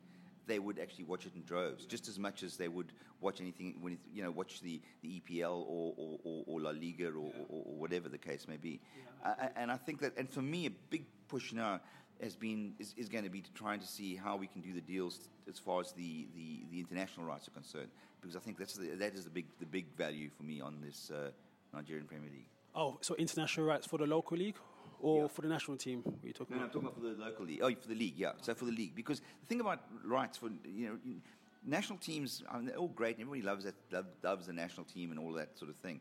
[0.46, 3.76] they would actually watch it in droves, just as much as they would watch anything
[3.80, 7.30] when it, you know watch the, the EPL or, or, or, or La Liga or,
[7.34, 7.44] yeah.
[7.48, 8.80] or, or, whatever the case may be.
[9.22, 9.30] Yeah.
[9.30, 11.80] Uh, and I think that, and for me, a big push now
[12.20, 14.72] has been is, is going to be to trying to see how we can do
[14.72, 17.88] the deals as far as the, the, the international rights are concerned,
[18.20, 20.76] because I think that's the, that is the big the big value for me on
[20.84, 21.10] this.
[21.10, 21.30] Uh,
[21.74, 22.48] Nigerian Premier League.
[22.74, 24.56] Oh, so international rights for the local league?
[25.00, 25.28] Or yeah.
[25.28, 26.02] for the national team?
[26.04, 26.74] What are you talking no, about?
[26.74, 27.60] No, I'm talking about for the local league.
[27.62, 28.32] Oh, for the league, yeah.
[28.40, 30.98] So for the league, because the thing about rights for you know,
[31.66, 33.16] national teams, I mean, they're all great.
[33.16, 36.00] And everybody loves that, loves the national team and all that sort of thing.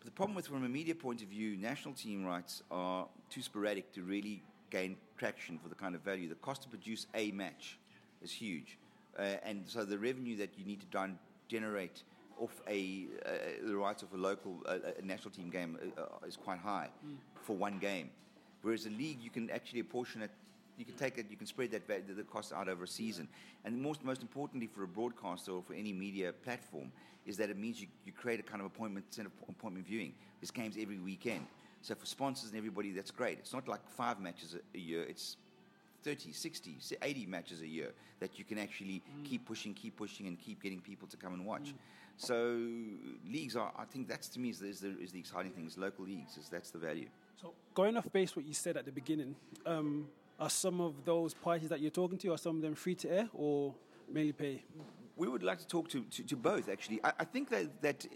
[0.00, 3.42] But the problem with, from a media point of view, national team rights are too
[3.42, 6.28] sporadic to really gain traction for the kind of value.
[6.28, 7.78] The cost to produce a match
[8.22, 8.78] is huge,
[9.18, 11.10] uh, and so the revenue that you need to
[11.48, 12.02] generate
[12.38, 16.36] off a uh, the rights of a local uh, a national team game uh, is
[16.36, 17.16] quite high mm.
[17.42, 18.10] for one game,
[18.62, 20.30] whereas a league you can actually apportion it.
[20.78, 21.26] You can take it.
[21.30, 23.28] You can spread that the cost out over a season,
[23.64, 26.92] and most most importantly for a broadcaster or for any media platform
[27.26, 30.12] is that it means you, you create a kind of appointment center appointment viewing.
[30.40, 31.46] This game's every weekend,
[31.80, 33.38] so for sponsors and everybody, that's great.
[33.38, 35.02] It's not like five matches a, a year.
[35.02, 35.36] It's
[36.06, 39.24] 30, 60, 80 matches a year that you can actually mm.
[39.24, 41.70] keep pushing, keep pushing, and keep getting people to come and watch.
[41.70, 41.74] Mm.
[42.16, 42.58] So
[43.28, 45.66] leagues are, I think that's to me is the, is the, is the exciting thing.
[45.66, 46.36] Is local leagues.
[46.36, 47.08] Is that's the value.
[47.40, 50.08] So going off base, what you said at the beginning, um,
[50.40, 53.10] are some of those parties that you're talking to, are some of them free to
[53.10, 53.74] air or
[54.10, 54.62] mainly pay?
[55.16, 56.68] We would like to talk to, to, to both.
[56.68, 58.06] Actually, I, I, think that that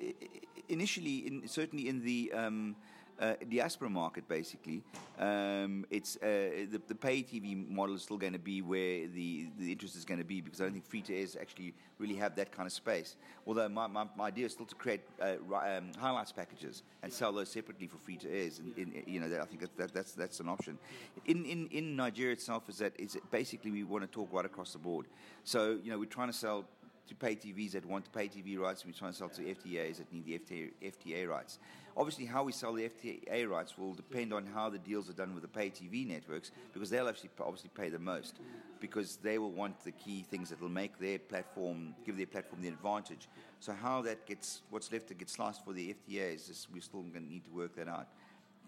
[0.68, 2.76] initially, in, certainly in the um,
[3.20, 4.82] uh, diaspora market, basically.
[5.18, 9.48] Um, it's uh, the, the pay TV model is still going to be where the,
[9.58, 12.14] the interest is going to be because I don't think free to airs actually really
[12.14, 13.16] have that kind of space.
[13.46, 17.32] Although my, my, my idea is still to create uh, um, highlights packages and sell
[17.32, 18.60] those separately for free to airs.
[19.06, 20.78] You know, I think that, that, that's that's an option.
[21.26, 24.72] In, in in Nigeria itself, is that is basically we want to talk right across
[24.72, 25.06] the board.
[25.44, 26.64] So you know, we're trying to sell
[27.10, 28.86] to pay TVs that want to pay TV rights.
[28.86, 31.58] We're trying to sell to FTAs that need the FTA, FTA rights.
[31.96, 35.34] Obviously, how we sell the FTA rights will depend on how the deals are done
[35.34, 38.36] with the pay TV networks because they'll actually obviously pay the most
[38.80, 42.62] because they will want the key things that will make their platform, give their platform
[42.62, 43.28] the advantage.
[43.58, 47.02] So how that gets, what's left to get sliced for the FTAs, is we're still
[47.02, 48.06] going to need to work that out.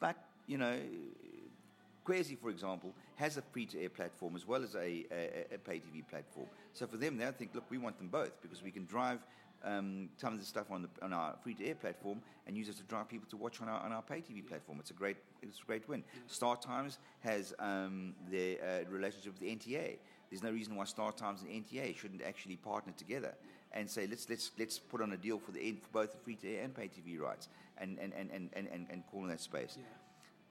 [0.00, 0.16] But,
[0.48, 0.76] you know,
[2.07, 6.07] Kwesé, for example, has a free-to-air platform as well as a, a, a, pay TV
[6.09, 6.47] platform.
[6.73, 9.21] So for them, they think, look, we want them both because we can drive
[9.65, 12.83] um, some of the stuff on, the, on our free-to-air platform and use it to
[12.85, 14.79] drive people to watch on our, on our pay TV platform.
[14.81, 16.03] It's a great, it's a great win.
[16.27, 19.99] Star Times has um, their uh, relationship with the NTA.
[20.31, 23.35] There's no reason why Star Times and NTA shouldn't actually partner together
[23.75, 26.37] and say let's let's let's put on a deal for the for both the free
[26.37, 29.41] to air and pay TV rights and and, and, and, and, and call in that
[29.41, 29.79] space.
[29.79, 30.02] Yeah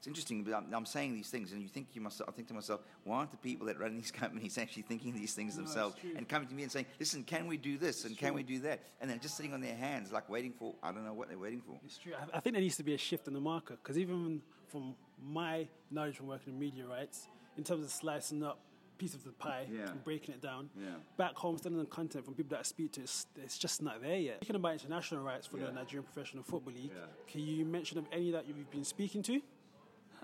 [0.02, 2.24] it's interesting, but I'm, I'm, saying these things, and you think you must.
[2.28, 5.36] I think to myself, why aren't the people that run these companies actually thinking these
[5.36, 8.14] things no, themselves and coming to me and saying, "Listen, can we do this and
[8.14, 8.38] it's can true.
[8.38, 11.06] we do that?" And then just sitting on their hands, like waiting for I don't
[11.06, 11.80] know what they're waiting for.
[11.86, 12.14] It's true.
[12.16, 14.96] I, I think there needs to be a shift in the market because even from
[15.24, 18.58] my knowledge from working in media rights, in terms of slicing up
[18.98, 19.90] piece of the pie yeah.
[19.90, 20.70] and breaking it down.
[20.80, 20.90] Yeah.
[21.18, 24.18] Back home, studying content from people that I speak to, it's, it's just not there
[24.18, 24.38] yet.
[24.38, 25.68] Speaking about international rights for yeah.
[25.68, 26.92] the Nigerian Professional Football League,
[27.28, 29.42] can you mention of any that you've been speaking to?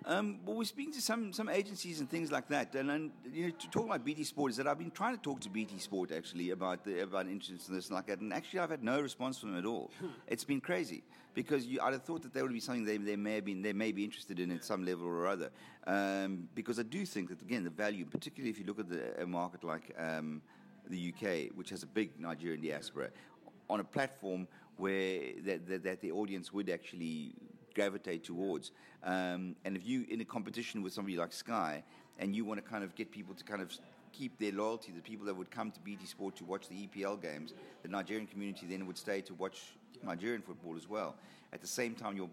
[0.05, 2.75] Um, well, we're speaking to some, some agencies and things like that.
[2.75, 5.21] And, and you know, to talk about BT Sport is that I've been trying to
[5.21, 8.19] talk to BT Sport actually about the, about interest in this and like that.
[8.19, 9.91] And actually, I've had no response from them at all.
[9.99, 10.07] Hmm.
[10.27, 13.15] it's been crazy because you, I'd have thought that there would be something they, they
[13.15, 15.49] may have been they may be interested in at some level or other.
[15.85, 19.21] Um, because I do think that again the value, particularly if you look at the,
[19.21, 20.41] a market like um,
[20.89, 23.09] the UK, which has a big Nigerian diaspora,
[23.69, 27.33] on a platform where that, that, that the audience would actually
[27.77, 28.71] gravitate towards.
[29.03, 31.83] Um, and if you in a competition with somebody like Sky,
[32.19, 33.71] and you want to kind of get people to kind of
[34.11, 37.21] keep their loyalty, the people that would come to BT Sport to watch the EPL
[37.21, 39.57] games, the Nigerian community then would stay to watch
[40.03, 41.15] Nigerian football as well.
[41.53, 42.29] At the same time, your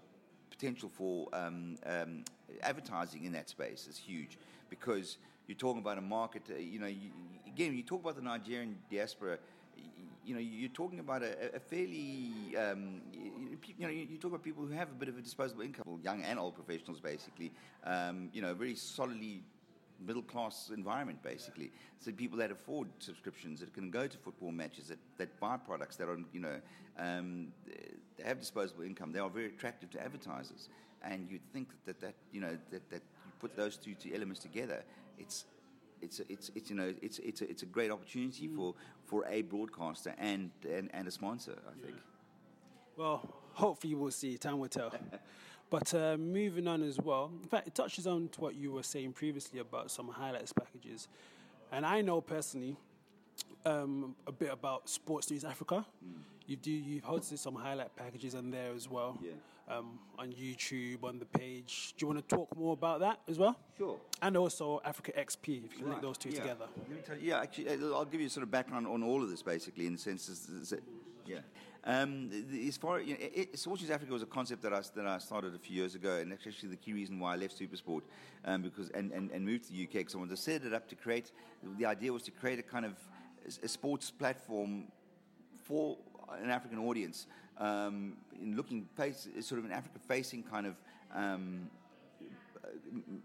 [0.50, 2.24] potential for um, um,
[2.62, 4.38] advertising in that space is huge
[4.70, 6.42] because you're talking about a market.
[6.50, 7.10] Uh, you know, you,
[7.46, 9.38] again, you talk about the Nigerian diaspora
[10.24, 14.42] you know, you're talking about a, a fairly, um, you, you, know, you talk about
[14.42, 17.52] people who have a bit of a disposable income, young and old professionals, basically.
[17.84, 19.42] Um, you know, very solidly
[20.00, 21.70] middle class environment, basically.
[21.98, 25.96] So people that afford subscriptions, that can go to football matches, that, that buy products
[25.96, 26.60] that are, you know,
[26.98, 27.48] um,
[28.16, 29.12] they have disposable income.
[29.12, 30.68] They are very attractive to advertisers,
[31.02, 34.40] and you'd think that that, you know that, that you put those two, two elements
[34.40, 34.84] together,
[35.18, 35.44] it's
[36.04, 38.56] it's it's it's you know it's it's a, it's a great opportunity mm.
[38.56, 41.56] for for a broadcaster and and, and a sponsor.
[41.66, 41.96] I think.
[42.96, 44.36] Well, hopefully we'll see.
[44.36, 44.92] Time will tell.
[45.70, 47.32] but uh, moving on as well.
[47.42, 51.08] In fact, it touches on to what you were saying previously about some highlights packages,
[51.72, 52.76] and I know personally
[53.66, 55.84] um, a bit about Sports News Africa.
[56.04, 56.20] Mm.
[56.46, 59.18] You do you've hosted some highlight packages on there as well.
[59.22, 59.32] Yeah
[59.68, 61.94] um, on YouTube, on the page.
[61.96, 63.56] Do you want to talk more about that as well?
[63.78, 63.96] Sure.
[64.22, 65.90] And also Africa XP, if you can right.
[65.90, 66.40] link those two yeah.
[66.40, 66.66] together.
[66.88, 69.86] You, yeah, actually, uh, I'll give you sort of background on all of this, basically,
[69.86, 70.26] in the sense
[70.70, 70.80] that,
[71.26, 71.38] yeah.
[71.86, 72.30] Um,
[72.66, 75.54] as far you know, it, Sports Africa was a concept that I, that I started
[75.54, 78.00] a few years ago, and that's actually the key reason why I left SuperSport
[78.46, 80.72] um, because and, and, and moved to the UK because I wanted to set it
[80.72, 81.32] up to create.
[81.76, 82.94] The idea was to create a kind of
[83.62, 84.84] a sports platform
[85.62, 85.98] for
[86.32, 87.26] an African audience
[87.58, 90.74] um, in looking face, sort of an Africa-facing kind of
[91.14, 91.68] um,
[92.64, 92.68] uh,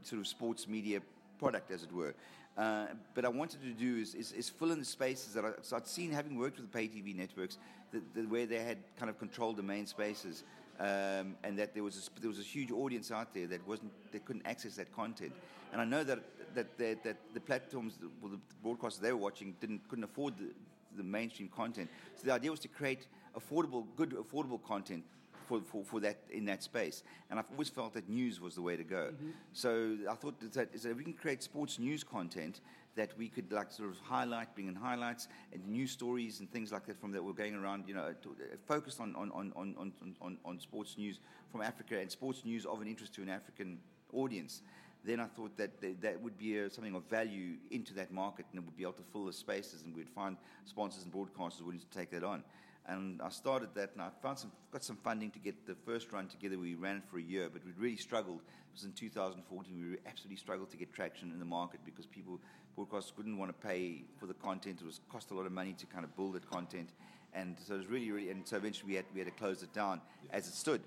[0.03, 1.01] sort of sports media
[1.39, 2.13] product, as it were.
[2.57, 5.51] Uh, but I wanted to do is, is, is, fill in the spaces that I,
[5.61, 7.57] so I'd seen, having worked with the pay TV networks,
[7.91, 10.43] that, that where they had kind of controlled the main spaces,
[10.79, 13.91] um, and that there was a, there was a huge audience out there that wasn't
[14.11, 15.31] they couldn't access that content.
[15.71, 16.19] And I know that
[16.55, 20.47] that that, that the platforms, well, the broadcasters they were watching didn't couldn't afford the,
[20.97, 21.89] the mainstream content.
[22.15, 25.03] So the idea was to create affordable, good affordable content
[25.47, 27.03] for, for, for that in that space.
[27.29, 29.09] And I've always felt that news was the way to go.
[29.13, 29.29] Mm-hmm.
[29.53, 32.61] So I thought that, we can create sports news content
[32.95, 36.71] that we could like sort of highlight, bring in highlights and news stories and things
[36.71, 39.53] like that from that were going around, you know, to, uh, focused on, on, on,
[39.55, 41.19] on, on, on sports news
[41.51, 43.79] from Africa and sports news of an interest to an African
[44.13, 44.61] audience
[45.03, 48.45] then I thought that th- that would be a, something of value into that market
[48.51, 51.61] and it would be able to fill the spaces and we'd find sponsors and broadcasters
[51.61, 52.43] willing to take that on.
[52.89, 56.11] And I started that, and I found some, got some funding to get the first
[56.11, 56.57] run together.
[56.57, 58.39] We ran it for a year, but we really struggled.
[58.39, 59.91] It was in 2014.
[59.91, 62.39] We absolutely struggled to get traction in the market because people,
[62.75, 64.79] broadcasters, couldn't want to pay for the content.
[64.81, 66.89] It was cost a lot of money to kind of build that content,
[67.35, 68.31] and so it was really, really.
[68.31, 70.37] And so eventually we had we had to close it down yeah.
[70.37, 70.81] as it stood.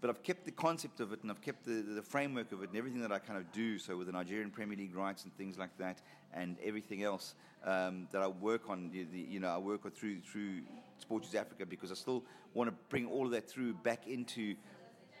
[0.00, 2.68] But I've kept the concept of it, and I've kept the, the framework of it,
[2.68, 3.78] and everything that I kind of do.
[3.78, 6.00] So with the Nigerian Premier League rights and things like that,
[6.32, 7.34] and everything else
[7.64, 10.60] um, that I work on, the, you know, I work through through
[10.98, 12.22] Sports Africa because I still
[12.54, 14.54] want to bring all of that through back into,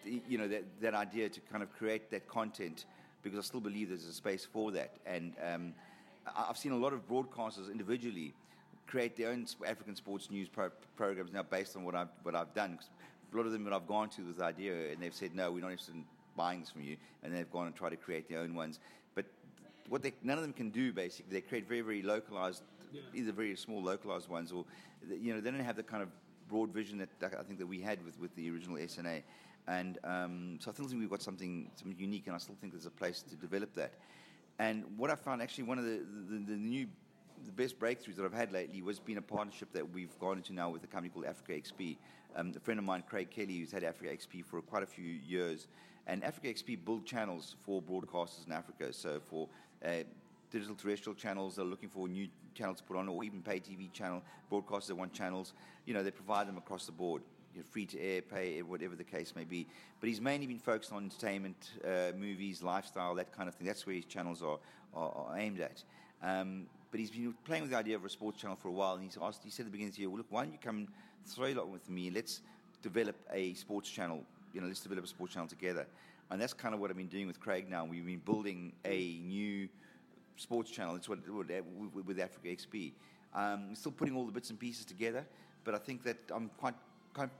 [0.04, 2.84] you know, that, that idea to kind of create that content
[3.22, 4.94] because I still believe there's a space for that.
[5.06, 5.74] And um,
[6.36, 8.32] I've seen a lot of broadcasters individually
[8.86, 12.54] create their own African sports news pro- programs now based on what I've what I've
[12.54, 12.78] done.
[13.32, 15.50] A lot of them that I've gone to with the idea, and they've said, "No,
[15.52, 16.04] we're not interested in
[16.36, 18.80] buying this from you," and they've gone and tried to create their own ones.
[19.14, 19.26] But
[19.88, 22.62] what they, none of them can do basically, they create very, very localized,
[22.92, 23.02] yeah.
[23.14, 24.64] either very small localized ones, or
[25.08, 26.08] you know, they don't have the kind of
[26.48, 29.22] broad vision that, I think that we had with, with the original SNA.
[29.66, 32.86] And um, so I think we've got something, something unique, and I still think there's
[32.86, 33.92] a place to develop that.
[34.58, 36.86] And what I found actually one of the, the, the new
[37.46, 40.52] the best breakthroughs that I've had lately was been a partnership that we've gone into
[40.52, 41.96] now with a company called Africa XP.
[42.36, 45.04] Um, a friend of mine, Craig Kelly, who's had Africa XP for quite a few
[45.04, 45.66] years,
[46.06, 48.92] and Africa XP build channels for broadcasters in Africa.
[48.92, 49.48] So for
[49.84, 50.04] uh,
[50.50, 53.60] digital terrestrial channels that are looking for new channels to put on, or even pay
[53.60, 55.52] TV channel broadcasters that want channels.
[55.86, 57.22] You know, they provide them across the board,
[57.54, 59.66] you know, free to air, pay, whatever the case may be.
[60.00, 63.66] But he's mainly been focused on entertainment, uh, movies, lifestyle, that kind of thing.
[63.66, 64.58] That's where his channels are,
[64.94, 65.82] are, are aimed at.
[66.22, 68.94] Um, but he's been playing with the idea of a sports channel for a while,
[68.94, 69.44] and he's asked.
[69.44, 70.88] He said at the beginning of the year, "Well, look, why don't you come
[71.28, 72.10] throw lot with me?
[72.10, 72.40] Let's
[72.82, 74.22] develop a sports channel.
[74.52, 75.86] You know, let's develop a sports channel together."
[76.30, 77.84] And that's kind of what I've been doing with Craig now.
[77.84, 79.68] We've been building a new
[80.36, 80.94] sports channel.
[80.96, 81.46] It's what, what
[82.06, 82.92] with Africa XP.
[83.34, 85.24] Um, still putting all the bits and pieces together,
[85.64, 86.74] but I think that I'm quite,
[87.14, 87.30] quite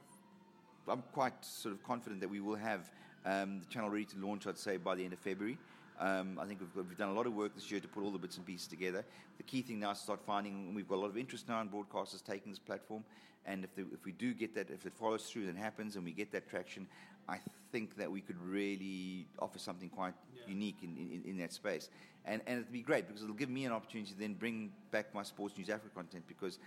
[0.87, 2.91] I'm quite sort of confident that we will have
[3.25, 4.47] um, the channel ready to launch.
[4.47, 5.59] I'd say by the end of February.
[6.01, 8.11] Um, I think we've, we've, done a lot of work this year to put all
[8.11, 9.05] the bits and pieces together.
[9.37, 11.61] The key thing now is to start finding, we've got a lot of interest now
[11.61, 13.03] in broadcasters taking this platform.
[13.47, 16.05] And if, the, if we do get that, if it follows through and happens and
[16.05, 16.87] we get that traction,
[17.29, 17.39] I
[17.73, 20.43] think that we could really offer something quite yeah.
[20.47, 21.89] unique in, in, in, that space.
[22.25, 25.15] And, and it'd be great because it'll give me an opportunity to then bring back
[25.15, 26.59] my Sports News Africa content because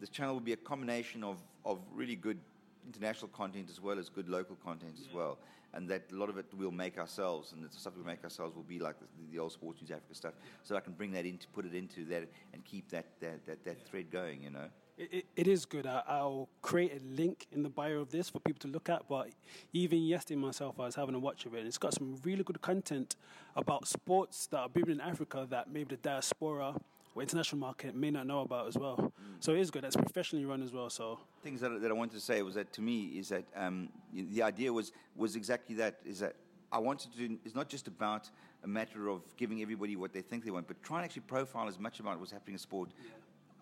[0.00, 2.38] the channel will be a combination of, of really good
[2.86, 5.08] international content as well as good local content yeah.
[5.08, 5.38] as well.
[5.72, 8.54] And that a lot of it we'll make ourselves, and the stuff we make ourselves
[8.54, 10.34] will be like the, the old Sports News Africa stuff.
[10.62, 13.64] So I can bring that into, put it into that, and keep that that, that,
[13.64, 14.42] that thread going.
[14.42, 14.68] You know.
[14.96, 15.86] It, it is good.
[15.86, 19.08] I, will create a link in the bio of this for people to look at.
[19.08, 19.30] But
[19.72, 21.58] even yesterday myself, I was having a watch of it.
[21.58, 23.16] And it's got some really good content
[23.56, 26.76] about sports that are booming in Africa that maybe the diaspora
[27.14, 28.96] or international market may not know about as well.
[28.96, 29.10] Mm.
[29.40, 29.82] So it is good.
[29.82, 30.90] That's professionally run as well.
[30.90, 33.90] So things that, that I wanted to say was that to me is that um,
[34.12, 36.00] the idea was was exactly that.
[36.04, 36.34] Is that
[36.72, 37.18] I wanted to.
[37.18, 38.30] do It's not just about
[38.64, 41.68] a matter of giving everybody what they think they want, but try and actually profile
[41.68, 42.90] as much about what's happening in sport.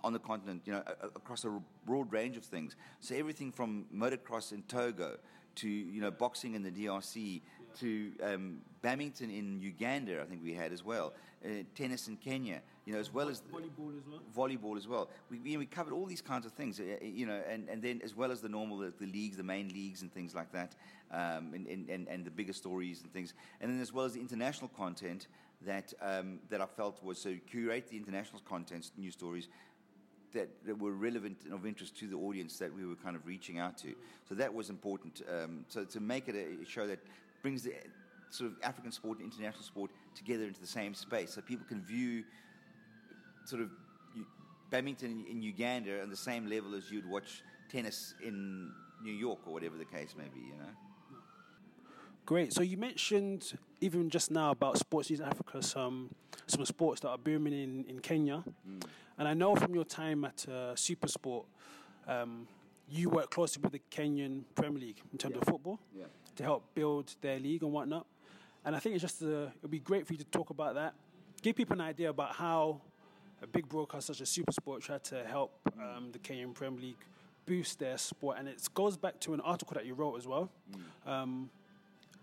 [0.04, 0.82] On the continent, you know,
[1.14, 2.74] across a broad range of things.
[2.98, 5.18] So everything from motocross in Togo
[5.56, 7.40] to you know boxing in the DRC
[7.76, 11.12] to um, badminton in Uganda, I think we had as well.
[11.44, 14.20] Uh, tennis in Kenya, you know, as well as volleyball as well.
[14.36, 15.08] Volleyball as well.
[15.28, 17.82] We, we, we covered all these kinds of things, uh, uh, you know, and, and
[17.82, 20.52] then as well as the normal the, the leagues, the main leagues and things like
[20.52, 20.76] that,
[21.10, 24.20] um, and, and, and the bigger stories and things, and then as well as the
[24.20, 25.26] international content
[25.66, 29.48] that um, that I felt was so curate the international content, news stories,
[30.32, 33.26] that, that were relevant and of interest to the audience that we were kind of
[33.26, 33.94] reaching out to.
[34.28, 35.22] So that was important.
[35.28, 37.00] Um, so to make it a show that
[37.42, 37.74] brings the
[38.30, 41.82] sort of African sport and international sport together into the same space, so people can
[41.82, 42.24] view
[43.44, 43.70] sort of
[44.70, 49.52] badminton in Uganda on the same level as you'd watch tennis in New York or
[49.52, 50.70] whatever the case may be, you know.
[52.24, 52.52] Great.
[52.52, 56.14] So you mentioned even just now about Sports in Africa, some
[56.46, 58.82] some sports that are booming in, in Kenya, mm.
[59.18, 61.44] and I know from your time at uh, SuperSport,
[62.06, 62.46] um,
[62.88, 65.40] you work closely with the Kenyan Premier League in terms yeah.
[65.40, 66.04] of football yeah.
[66.36, 68.06] To help build their league and whatnot.
[68.64, 70.94] And I think it's just uh, it'd be great for you to talk about that,
[71.42, 72.80] give people an idea about how
[73.42, 77.04] a big broadcast such as SuperSport tried to help um, the Kenyan Premier League
[77.44, 78.36] boost their sport.
[78.38, 80.50] And it goes back to an article that you wrote as well.
[81.06, 81.10] Mm.
[81.10, 81.50] Um,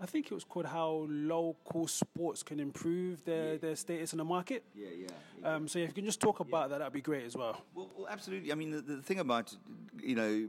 [0.01, 3.57] I think it was called "How Local Sports Can Improve Their, yeah.
[3.57, 5.07] their Status in the Market." Yeah, yeah.
[5.41, 5.55] yeah.
[5.55, 6.67] Um, so if you can just talk about yeah.
[6.67, 7.61] that, that'd be great as well.
[7.75, 8.53] Well, well absolutely.
[8.53, 9.53] I mean, the, the, thing about
[10.01, 10.47] you know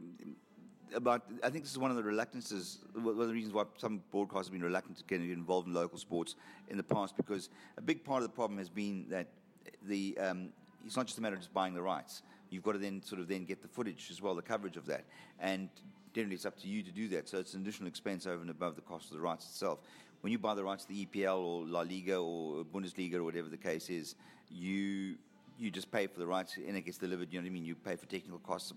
[0.95, 4.03] about I think this is one of the reluctances, one of the reasons why some
[4.13, 6.35] broadcasters have been reluctant to get involved in local sports
[6.69, 9.29] in the past, because a big part of the problem has been that
[9.87, 10.51] the um,
[10.85, 12.23] it's not just a matter of just buying the rights.
[12.51, 14.87] You've got to then sort of then get the footage as well, the coverage of
[14.87, 15.05] that,
[15.39, 15.69] and
[16.15, 17.29] generally it's up to you to do that.
[17.29, 19.81] So it's an additional expense over and above the cost of the rights itself.
[20.21, 23.49] When you buy the rights to the EPL or La Liga or Bundesliga or whatever
[23.49, 24.17] the case is,
[24.51, 25.17] you
[25.59, 27.29] you just pay for the rights and it gets delivered.
[27.31, 27.65] You know what I mean?
[27.65, 28.73] You pay for technical costs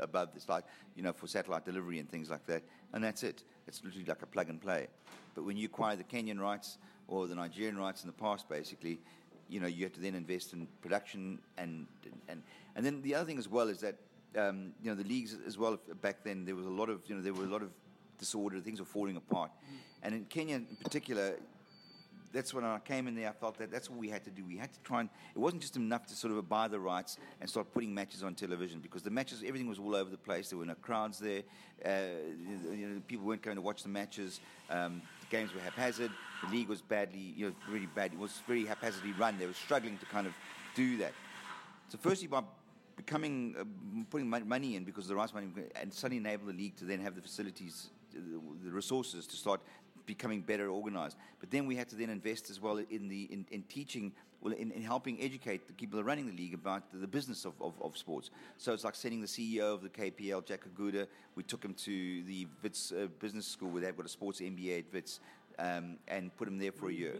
[0.00, 0.64] above this, like
[0.96, 2.62] you know, for satellite delivery and things like that,
[2.92, 3.42] and that's it.
[3.66, 4.88] It's literally like a plug and play.
[5.34, 6.78] But when you acquire the Kenyan rights
[7.08, 9.00] or the Nigerian rights in the past, basically,
[9.48, 11.86] you know, you have to then invest in production and
[12.28, 12.42] and
[12.76, 13.96] and then the other thing as well is that
[14.36, 17.14] um, you know the leagues as well back then there was a lot of you
[17.14, 17.70] know there were a lot of
[18.18, 19.76] disorder things were falling apart mm.
[20.02, 21.36] and in Kenya in particular
[22.34, 24.44] that's when I came in there I felt that that's what we had to do.
[24.44, 27.16] We had to try and it wasn't just enough to sort of buy the rights
[27.40, 30.50] and start putting matches on television because the matches everything was all over the place.
[30.50, 31.42] There were no crowds there.
[31.84, 31.90] Uh,
[32.72, 34.40] you know people weren't going to watch the matches.
[34.68, 36.10] Um, the games were haphazard.
[36.42, 38.12] The league was badly you know really bad.
[38.12, 39.38] It was very haphazardly run.
[39.38, 40.34] They were struggling to kind of
[40.74, 41.12] do that.
[41.88, 42.42] So firstly by
[42.96, 43.64] becoming uh,
[44.10, 45.48] putting money in because the rights money
[45.80, 49.60] and suddenly enable the league to then have the facilities, the resources to start
[50.06, 51.16] becoming better organized.
[51.40, 54.52] But then we had to then invest as well in the in, in teaching, well,
[54.52, 57.74] in, in, helping educate the people running the league about the, the business of, of,
[57.80, 58.30] of, sports.
[58.58, 62.22] So it's like sending the CEO of the KPL, Jack Oguda, we took him to
[62.24, 65.20] the Wits uh, Business School where they've got a sports MBA at Wits
[65.58, 67.14] um, and put him there for a year.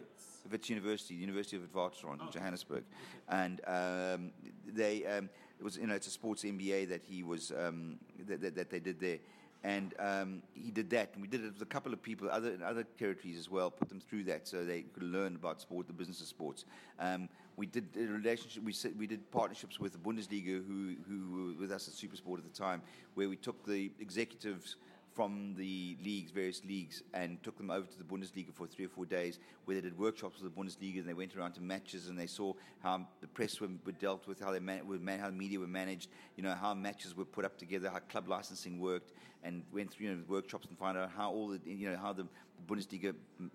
[0.51, 2.31] Wits University, the University of Witwatersrand in oh.
[2.31, 2.85] Johannesburg,
[3.29, 4.31] and um,
[4.67, 8.41] they um, it was you know it's a sports MBA that he was um, that,
[8.41, 9.19] that, that, they did there,
[9.65, 12.53] and um, he did that, and we did it with a couple of people other
[12.53, 15.87] in other territories as well, put them through that so they could learn about sport,
[15.87, 16.67] the business of sports.
[17.01, 18.63] Um, we did a relationship.
[18.63, 22.45] We we did partnerships with the Bundesliga, who who were with us at SuperSport at
[22.45, 22.83] the time,
[23.15, 24.77] where we took the executives
[25.15, 28.89] from the leagues, various leagues, and took them over to the Bundesliga for three or
[28.89, 32.09] four days, where they did workshops with the Bundesliga, and they went around to matches,
[32.09, 32.53] and they saw
[32.83, 34.83] how the press were, were dealt with, how they man,
[35.21, 38.29] how the media were managed, you know, how matches were put up together, how club
[38.29, 39.13] licensing worked,
[39.45, 42.13] and went through you know, workshops and find out how all the, you know, how
[42.13, 42.27] the
[42.67, 43.51] Bundesliga mm,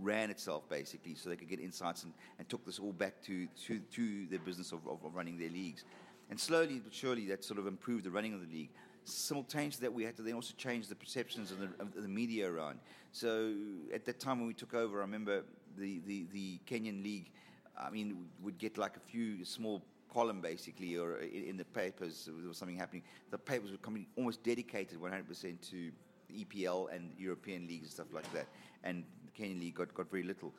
[0.00, 3.46] ran itself basically, so they could get insights and, and took this all back to
[3.66, 5.84] to, to their business of, of, of running their leagues,
[6.30, 8.70] and slowly but surely that sort of improved the running of the league
[9.04, 12.50] simultaneously that we had to then also change the perceptions of the, of the, media
[12.50, 12.78] around.
[13.12, 13.52] So
[13.92, 15.42] at that time when we took over, I remember
[15.76, 17.30] the, the, the Kenyan league,
[17.78, 19.82] I mean, would get like a few small
[20.12, 23.02] column basically, or in, the papers, there was something happening.
[23.30, 25.90] The papers were coming almost dedicated 100% to
[26.32, 28.46] EPL and European leagues and stuff like that.
[28.84, 30.52] And the Kenyan league got, got very little.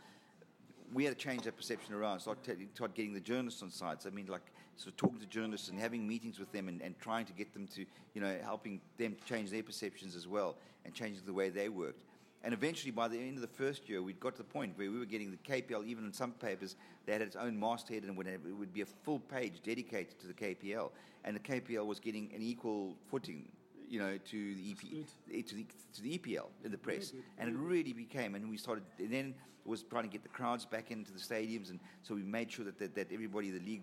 [0.94, 4.06] We had to change that perception around, start, t- start getting the journalists on sides.
[4.06, 7.00] I mean, like, sort of talking to journalists and having meetings with them and, and
[7.00, 10.94] trying to get them to, you know, helping them change their perceptions as well and
[10.94, 12.02] changing the way they worked.
[12.44, 14.92] And eventually, by the end of the first year, we'd got to the point where
[14.92, 16.76] we were getting the KPL, even in some papers,
[17.06, 20.20] they had its own masthead and would have, it would be a full page dedicated
[20.20, 20.92] to the KPL.
[21.24, 23.48] And the KPL was getting an equal footing,
[23.90, 27.14] you know, to the, EP, eh, to the, to the EPL in the press.
[27.38, 29.34] And it really became, and we started, and then
[29.66, 31.70] it was trying to get the crowds back into the stadiums.
[31.70, 33.82] And so we made sure that, that, that everybody, the league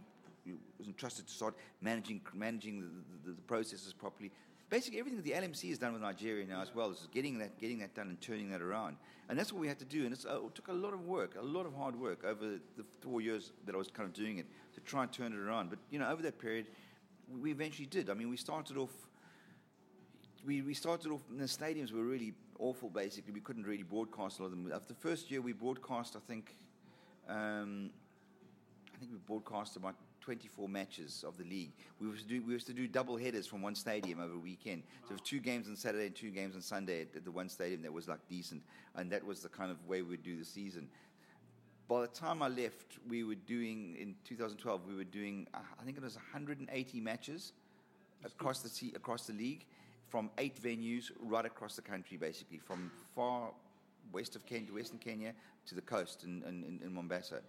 [0.78, 4.30] was entrusted to start managing managing the, the, the, processes properly.
[4.70, 7.58] Basically, everything that the LMC has done with Nigeria now as well is getting that
[7.58, 8.96] getting that done and turning that around.
[9.28, 10.04] And that's what we had to do.
[10.04, 12.84] And uh, it took a lot of work, a lot of hard work over the
[13.00, 15.70] four years that I was kind of doing it to try and turn it around.
[15.70, 16.66] But you know, over that period,
[17.40, 18.10] we eventually did.
[18.10, 18.90] I mean, we started off.
[20.44, 22.88] We, we started off the stadiums were really awful.
[22.88, 24.72] Basically, we couldn't really broadcast a lot of them.
[24.74, 26.16] After the first year, we broadcast.
[26.16, 26.56] I think,
[27.28, 27.90] um,
[28.94, 31.72] I think we broadcast about 24 matches of the league.
[32.00, 34.38] We used to do, we used to do double headers from one stadium over a
[34.38, 34.82] weekend.
[35.08, 37.82] So two games on Saturday and two games on Sunday at, at the one stadium
[37.82, 38.62] that was like decent.
[38.96, 40.88] And that was the kind of way we'd do the season.
[41.88, 45.84] By the time I left, we were doing, in 2012, we were doing, uh, I
[45.84, 47.52] think it was 180 matches
[48.24, 49.66] across the, across the league
[50.12, 53.48] from eight venues right across the country, basically, from far
[54.12, 55.32] west of Kenya, to western Kenya,
[55.64, 57.40] to the coast in, in, in Mombasa.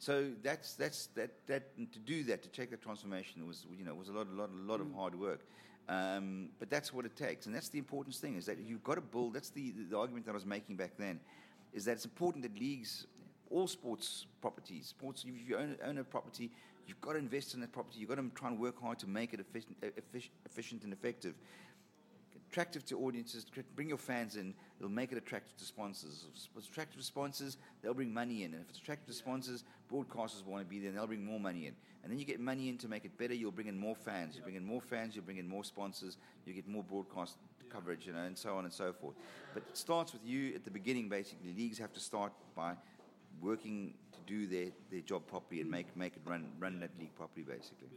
[0.00, 1.62] So that's that's that that
[1.92, 4.50] to do that to take that transformation was you know was a lot a lot
[4.50, 5.46] a lot of hard work.
[5.88, 8.96] Um, but that's what it takes, and that's the important thing is that you've got
[8.96, 9.34] to build.
[9.34, 11.20] That's the, the argument that I was making back then,
[11.72, 13.06] is that it's important that leagues,
[13.48, 15.24] all sports properties, sports.
[15.26, 16.50] If you own, own a property,
[16.86, 18.00] you've got to invest in that property.
[18.00, 21.34] You've got to try and work hard to make it efficient, efficient, efficient and effective
[22.50, 23.44] attractive to audiences,
[23.74, 26.26] bring your fans in, it'll make it attractive to sponsors.
[26.32, 28.54] If it's attractive to sponsors, they'll bring money in.
[28.54, 31.40] And if it's attractive to sponsors, broadcasters want to be there and they'll bring more
[31.40, 31.74] money in.
[32.02, 34.36] And then you get money in to make it better, you'll bring in more fans.
[34.36, 37.36] You bring in more fans, you bring in more sponsors, you get more broadcast
[37.70, 39.16] coverage, you know, and so on and so forth.
[39.52, 41.54] But it starts with you at the beginning, basically.
[41.54, 42.74] Leagues have to start by
[43.42, 45.72] working to do their, their job properly and mm.
[45.72, 47.88] make, make it run, run that league properly, basically.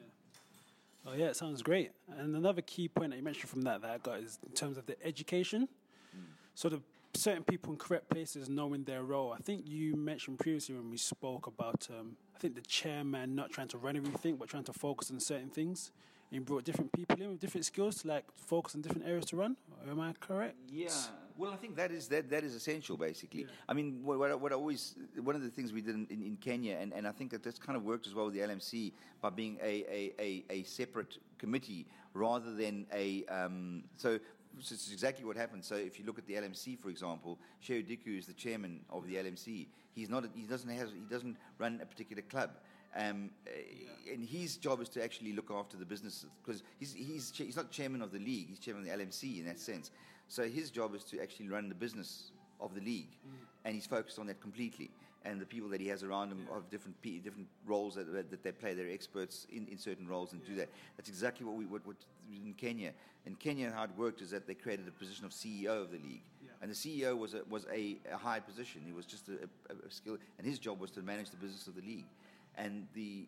[1.06, 1.92] Oh yeah, it sounds great.
[2.18, 4.78] And another key point that you mentioned from that that I got is in terms
[4.78, 5.68] of the education.
[6.16, 6.22] Mm.
[6.54, 6.82] So the
[7.14, 9.34] certain people in correct places knowing their role.
[9.34, 13.52] I think you mentioned previously when we spoke about um, I think the chairman not
[13.52, 15.92] trying to run everything but trying to focus on certain things.
[16.30, 19.26] And you brought different people in with different skills to like focus on different areas
[19.26, 19.58] to run.
[19.90, 20.56] Am I correct?
[20.70, 20.90] Yeah.
[21.38, 23.42] Well, I think that is that that is essential, basically.
[23.42, 23.48] Yeah.
[23.68, 26.08] I mean, what, what, I, what, I always one of the things we did in,
[26.10, 28.34] in, in, Kenya, and, and I think that that's kind of worked as well with
[28.34, 34.20] the LMC by being a a, a, a separate committee rather than a um, so.
[34.60, 35.64] It's exactly what happened.
[35.64, 39.08] So, if you look at the LMC, for example, Shehu Dikko is the chairman of
[39.08, 39.68] the LMC.
[39.96, 40.26] He's not.
[40.26, 40.90] A, he doesn't have.
[40.90, 42.50] He doesn't run a particular club.
[42.96, 44.14] Um, yeah.
[44.14, 47.72] And his job is to actually look after the business because he's, he's, he's not
[47.72, 49.92] chairman of the league, he's chairman of the LMC in that sense.
[50.32, 53.34] So his job is to actually run the business of the league, mm.
[53.66, 54.90] and he's focused on that completely.
[55.26, 58.54] And the people that he has around him have different different roles that, that they
[58.54, 58.74] play.
[58.74, 60.50] They're experts in, in certain roles and yeah.
[60.50, 60.70] do that.
[60.96, 61.98] That's exactly what we what, what
[62.34, 62.94] in Kenya.
[63.26, 65.98] In Kenya, how it worked is that they created a position of CEO of the
[65.98, 66.52] league, yeah.
[66.62, 68.84] and the CEO was a, was a, a high position.
[68.86, 69.34] He was just a,
[69.70, 72.08] a, a skill, and his job was to manage the business of the league.
[72.56, 73.28] And the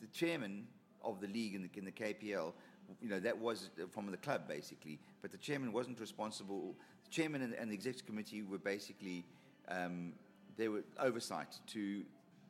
[0.00, 0.68] the chairman
[1.02, 2.52] of the league in the, in the KPL
[3.00, 4.98] you know, that was from the club basically.
[5.22, 6.74] But the chairman wasn't responsible.
[7.04, 9.24] The chairman and, and the executive committee were basically
[9.68, 10.12] um,
[10.56, 12.02] they were oversight to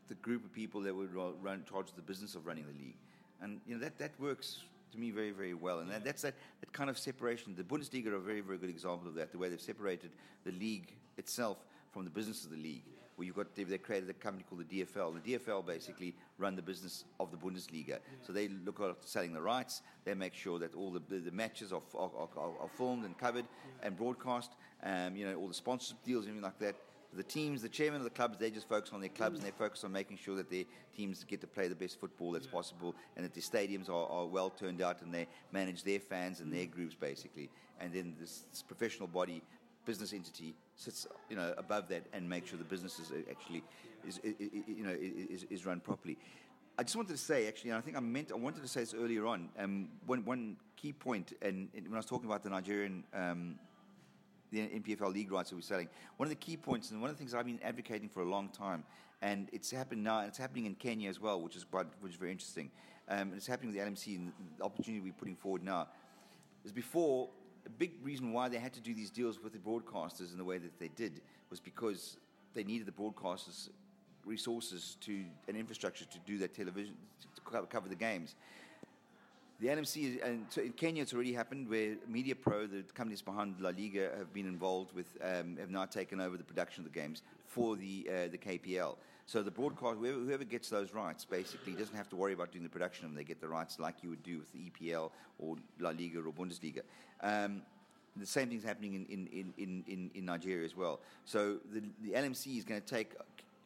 [0.09, 2.97] the group of people that were run charge of the business of running the league,
[3.41, 4.61] and you know that that works
[4.93, 5.80] to me very very well.
[5.80, 7.55] And that, that's that, that kind of separation.
[7.55, 9.32] The Bundesliga are a very very good example of that.
[9.32, 10.11] The way they've separated
[10.45, 11.59] the league itself
[11.93, 12.84] from the business of the league
[13.20, 15.22] where you've got they created a company called the DFL.
[15.22, 17.98] The DFL basically run the business of the Bundesliga.
[18.22, 19.82] So they look after selling the rights.
[20.06, 23.44] They make sure that all the, the, matches are, are, are, are, filmed and covered
[23.82, 24.52] and broadcast.
[24.82, 26.76] Um, you know all the sponsorship deals, anything like that.
[27.12, 29.50] The teams, the chairman of the clubs, they just focus on their clubs and they
[29.50, 30.64] focus on making sure that their
[30.96, 32.52] teams get to play the best football that's yeah.
[32.52, 36.40] possible and that the stadiums are, are, well turned out and they manage their fans
[36.40, 37.50] and their groups basically.
[37.80, 39.42] And then this, this professional body
[39.85, 43.62] business entity sits you know above that and make sure the business is actually
[44.07, 44.35] is, is
[44.66, 46.16] you know is, is run properly.
[46.78, 48.81] I just wanted to say actually, and I think I meant I wanted to say
[48.81, 49.49] this earlier on.
[49.59, 53.05] Um, one one key point, and, and, when I was talking about the Nigerian.
[53.14, 53.59] Um,
[54.53, 55.89] the NPFL league rights that we're selling.
[56.16, 58.28] One of the key points, and one of the things I've been advocating for a
[58.28, 58.83] long time,
[59.22, 62.12] and it's happened now, and it's happening in Kenya as well, which is quite, which
[62.12, 62.68] is very interesting.
[63.09, 65.89] Um, it's happening with the LMC, and the opportunity we're putting forward now
[66.64, 67.28] is before
[67.66, 70.44] a big reason why they had to do these deals with the broadcasters in the
[70.44, 72.16] way that they did was because
[72.54, 73.68] they needed the broadcasters
[74.24, 76.94] resources to and infrastructure to do their television
[77.34, 78.34] to cover the games.
[79.61, 83.70] The LMC and in Kenya it's already happened where Media Pro, the companies behind La
[83.70, 87.22] Liga, have been involved with um, have now taken over the production of the games
[87.46, 88.96] for the uh, the KPL.
[89.31, 92.64] So the broadcast, whoever, whoever, gets those rights, basically doesn't have to worry about doing
[92.64, 93.16] the production of them.
[93.16, 96.33] They get the rights like you would do with the EPL or La Liga or
[96.33, 96.81] Bundesliga.
[97.20, 97.62] Um,
[98.16, 100.99] the same thing's happening in, in, in, in, in Nigeria as well.
[101.26, 103.12] So the, the LMC is going to take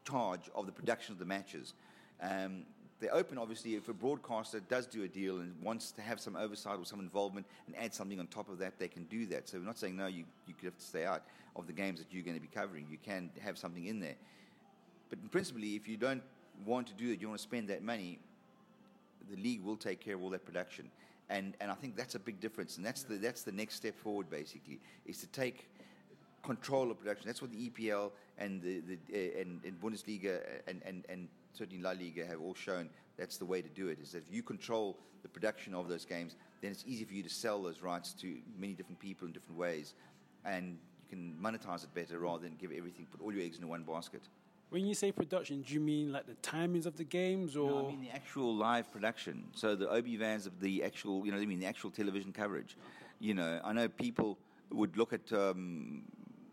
[0.07, 1.73] charge of the production of the matches.
[2.21, 2.65] Um,
[3.01, 6.37] they're open, obviously, if a broadcaster does do a deal and wants to have some
[6.37, 9.49] oversight or some involvement and add something on top of that, they can do that.
[9.49, 11.23] So we're not saying, no, you, you have to stay out
[11.57, 12.87] of the games that you're going to be covering.
[12.91, 14.17] You can have something in there.
[15.11, 16.23] But principally, if you don't
[16.65, 18.19] want to do it, you want to spend that money,
[19.31, 20.91] the league will take care of all that production.
[21.31, 22.77] And, and I think that's a big difference.
[22.77, 25.69] And that's the, that's the next step forward, basically, is to take
[26.43, 27.27] control of production.
[27.27, 31.83] That's what the EPL and the, the uh, and, and Bundesliga and, and, and certainly
[31.83, 33.99] La Liga have all shown that's the way to do it.
[34.03, 37.23] Is that if you control the production of those games, then it's easy for you
[37.23, 39.95] to sell those rights to many different people in different ways,
[40.45, 40.79] and
[41.11, 43.83] you can monetize it better rather than give everything, put all your eggs in one
[43.83, 44.23] basket.
[44.71, 47.87] When you say production, do you mean like the timings of the games, or no,
[47.87, 49.45] I mean the actual live production?
[49.55, 52.77] So the OB vans of the actual, you know, I mean the actual television coverage.
[53.21, 54.39] You know, I know people
[54.73, 56.03] would look at um,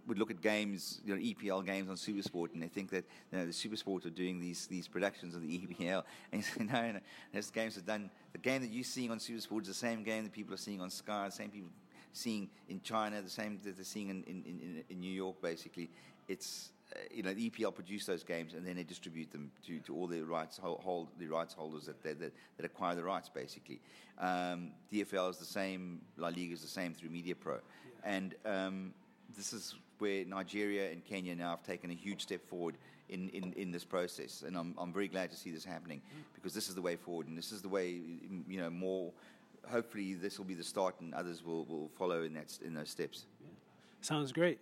[0.08, 3.40] would look at games, you know, EPL games on Supersport, and they think that you
[3.40, 6.04] know, the Supersport are doing these these productions of the EPL.
[6.32, 7.00] And you say, no, no,
[7.34, 8.10] those games are done.
[8.34, 10.82] The game that you're seeing on Supersport is the same game that people are seeing
[10.82, 11.70] on Sky, the same people
[12.14, 15.90] seeing in China, the same that they're seeing in, in, in, in New York, basically.
[16.28, 16.72] It's
[17.12, 20.08] you know, the EPL produce those games and then they distribute them to, to all
[20.08, 23.80] the rights hold, the rights holders that, that, that acquire the rights, basically.
[24.20, 27.60] Um, DFL is the same, La Liga is the same through MediaPro, yeah.
[28.04, 28.94] and um,
[29.36, 32.76] this is where Nigeria and Kenya now have taken a huge step forward
[33.10, 36.24] in, in, in this process, and I'm, I'm very glad to see this happening mm.
[36.36, 38.00] because this is the way forward, and this is the way
[38.48, 39.12] you know more.
[39.70, 42.90] Hopefully, this will be the start, and others will, will follow in that in those
[42.90, 43.26] steps.
[43.42, 43.50] Yeah.
[44.02, 44.60] Sounds great.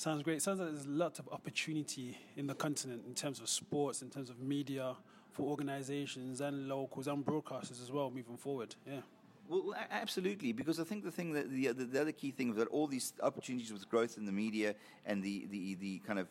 [0.00, 0.40] Sounds great.
[0.40, 4.30] Sounds like there's lots of opportunity in the continent in terms of sports, in terms
[4.30, 4.96] of media,
[5.30, 8.74] for organizations and locals and broadcasters as well moving forward.
[8.86, 9.00] Yeah.
[9.46, 12.56] Well, absolutely, because I think the thing that the, the, the, other key thing is
[12.56, 14.74] that all these opportunities with growth in the media
[15.04, 16.28] and the, the, the kind of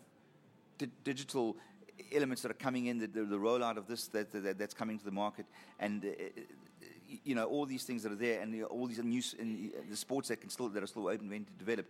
[0.79, 1.55] di- digital
[2.11, 4.97] elements that are coming in, the, the, the rollout of this that, that, that's coming
[4.97, 5.45] to the market,
[5.79, 6.09] and uh,
[7.23, 9.21] you know all these things that are there, and all these new
[9.87, 11.85] the sports that can still that are still open to develop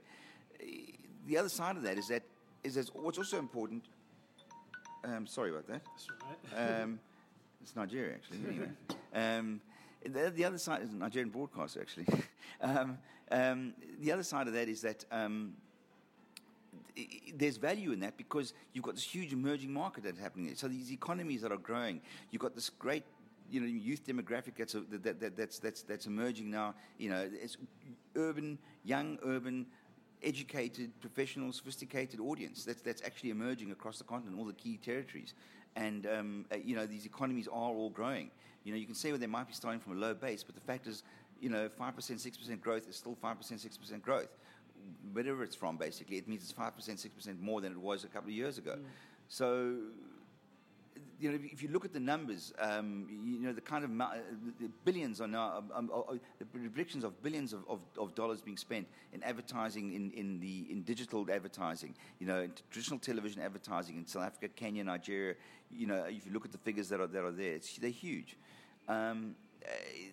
[1.30, 2.24] the other side of that is that
[2.64, 3.86] is that what's also important.
[5.06, 5.82] Um, sorry about that.
[6.52, 6.82] Right.
[6.82, 7.00] um,
[7.62, 8.40] it's Nigeria actually.
[8.50, 8.70] Anyway,
[9.14, 9.62] um,
[10.04, 12.08] the, the, other side is Nigerian broadcaster actually.
[12.62, 12.98] Um,
[13.32, 15.54] um, the other side of that is that um,
[17.34, 20.56] there's value in that because you've got this huge emerging market that's happening there.
[20.58, 22.02] So these economies that are growing,
[22.32, 23.06] you've got this great
[23.50, 26.76] you know, youth demographic that's, a, that, that, that's, that's, that's emerging now.
[26.98, 27.56] You know, it's
[28.16, 29.66] urban, young urban
[30.24, 35.34] educated, professional, sophisticated audience that's, that's actually emerging across the continent, all the key territories.
[35.76, 38.32] And, um, uh, you know, these economies are all growing.
[38.64, 40.56] You know, you can say well, they might be starting from a low base, but
[40.56, 41.04] the fact is,
[41.40, 44.38] you know, 5%, 6% growth is still 5%, 6% growth.
[45.14, 48.30] Wherever it's from, basically, it means it's 5%, 6% more than it was a couple
[48.30, 48.76] of years ago.
[48.78, 48.84] Mm.
[49.28, 49.76] So
[51.20, 53.92] you know, if you look at the numbers, um, you know, the kind of
[54.60, 58.42] the billions are now, um, um, uh, the predictions of billions of, of, of, dollars
[58.42, 63.42] being spent in advertising, in, in, the, in digital advertising, you know, in traditional television
[63.42, 65.36] advertising in South Africa, Kenya, Nigeria,
[65.72, 68.38] you know, if you look at the figures that are, that are there, they're huge.
[68.88, 69.72] Um, uh,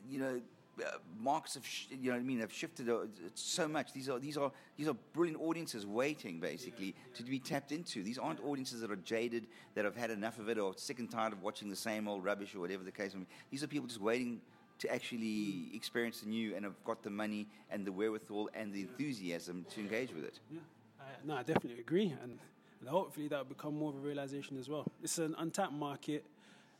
[0.09, 0.41] you know,
[0.85, 0.99] uh,
[1.31, 3.93] have, sh- you know I mean, have shifted uh, so much.
[3.93, 8.03] These are these are these are brilliant audiences waiting, basically, to be tapped into.
[8.03, 11.11] These aren't audiences that are jaded, that have had enough of it, or sick and
[11.11, 13.27] tired of watching the same old rubbish, or whatever the case may be.
[13.51, 14.41] These are people just waiting
[14.79, 18.83] to actually experience the new and have got the money and the wherewithal and the
[18.83, 20.39] enthusiasm to engage with it.
[20.51, 20.61] Yeah,
[21.01, 22.39] I, no, I definitely agree, and,
[22.81, 24.87] and hopefully that will become more of a realization as well.
[25.03, 26.27] It's an untapped market,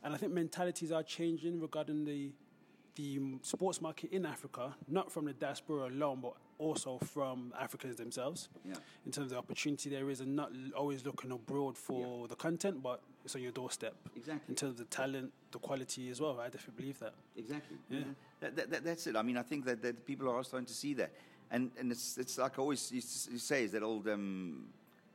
[0.03, 2.31] and I think mentalities are changing regarding the
[2.97, 8.49] the sports market in Africa, not from the diaspora alone, but also from Africans themselves.
[8.65, 8.75] Yeah.
[9.05, 12.27] In terms of opportunity there is, and not always looking abroad for yeah.
[12.27, 13.95] the content, but it's on your doorstep.
[14.15, 14.51] Exactly.
[14.51, 16.39] In terms of the talent, the quality as well.
[16.39, 17.13] I definitely believe that.
[17.35, 17.77] Exactly.
[17.89, 17.99] Yeah.
[18.39, 19.15] That, that, that, that's it.
[19.15, 21.11] I mean, I think that, that people are starting to see that.
[21.51, 24.65] And, and it's, it's like I always used to say, is that old um,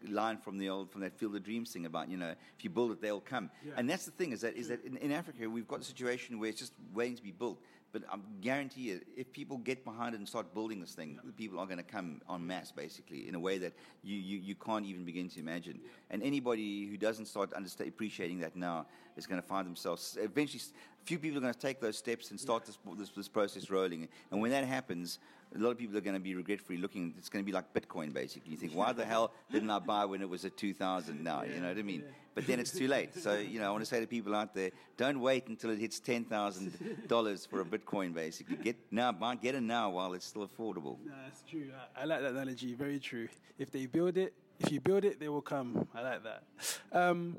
[0.08, 2.70] line from the old from that Field of Dreams thing about you know if you
[2.70, 3.72] build it they'll come yeah.
[3.76, 6.38] and that's the thing is that is that in, in, Africa we've got a situation
[6.38, 7.58] where it's just waiting to be built
[7.92, 11.60] but I guarantee you, if people get behind it and start building this thing, people
[11.60, 14.86] are going to come en masse, basically, in a way that you, you, you can't
[14.86, 15.78] even begin to imagine.
[16.10, 18.86] And anybody who doesn't start appreciating that now
[19.16, 20.62] is going to find themselves eventually.
[21.02, 23.68] A few people are going to take those steps and start this, this, this process
[23.68, 24.08] rolling.
[24.30, 25.18] And when that happens,
[25.54, 27.14] a lot of people are going to be regretfully looking.
[27.18, 28.52] It's going to be like Bitcoin, basically.
[28.52, 31.42] You think, why the hell didn't I buy when it was at 2,000 now?
[31.42, 32.04] You know what I mean?
[32.34, 33.14] But then it's too late.
[33.14, 35.78] So, you know, I want to say to people out there, don't wait until it
[35.78, 38.56] hits $10,000 for a Bitcoin, basically.
[38.56, 40.96] Get now, buy, get it now while it's still affordable.
[41.04, 41.70] No, that's true.
[41.96, 42.74] I, I like that analogy.
[42.74, 43.28] Very true.
[43.58, 45.86] If they build it, if you build it, they will come.
[45.94, 46.44] I like that.
[46.92, 47.38] Um,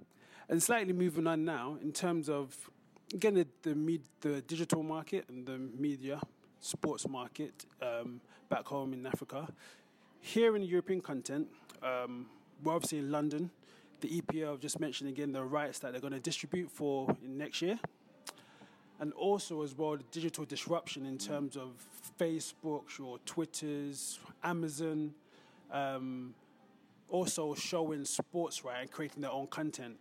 [0.50, 2.56] and slightly moving on now, in terms of
[3.14, 6.20] again the the, med- the digital market and the media
[6.64, 9.48] sports market um, back home in Africa.
[10.22, 11.48] Here in European content,
[11.84, 12.28] um,
[12.64, 13.52] we're obviously in London.
[14.00, 17.78] The EPL, just mentioned again, the rights that they're going to distribute for next year.
[19.00, 21.72] And also, as well, the digital disruption in terms of
[22.18, 25.14] Facebook, your Twitters, Amazon,
[25.72, 26.34] um,
[27.10, 29.98] also showing sports right and creating their own content.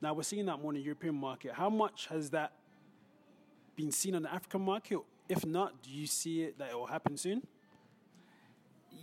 [0.00, 1.52] Now, we're seeing that more in the European market.
[1.52, 2.52] How much has that
[3.76, 4.98] been seen on the African market,
[5.32, 7.42] if not, do you see it that it will happen soon?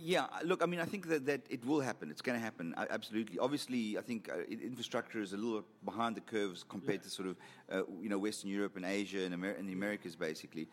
[0.02, 2.10] Yeah, look, I mean, I think that, that it will happen.
[2.10, 3.38] It's going to happen, absolutely.
[3.38, 7.04] Obviously, I think uh, infrastructure is a little behind the curves compared yeah.
[7.04, 7.36] to sort of,
[7.70, 10.68] uh, you know, Western Europe and Asia and, Amer- and the Americas, basically.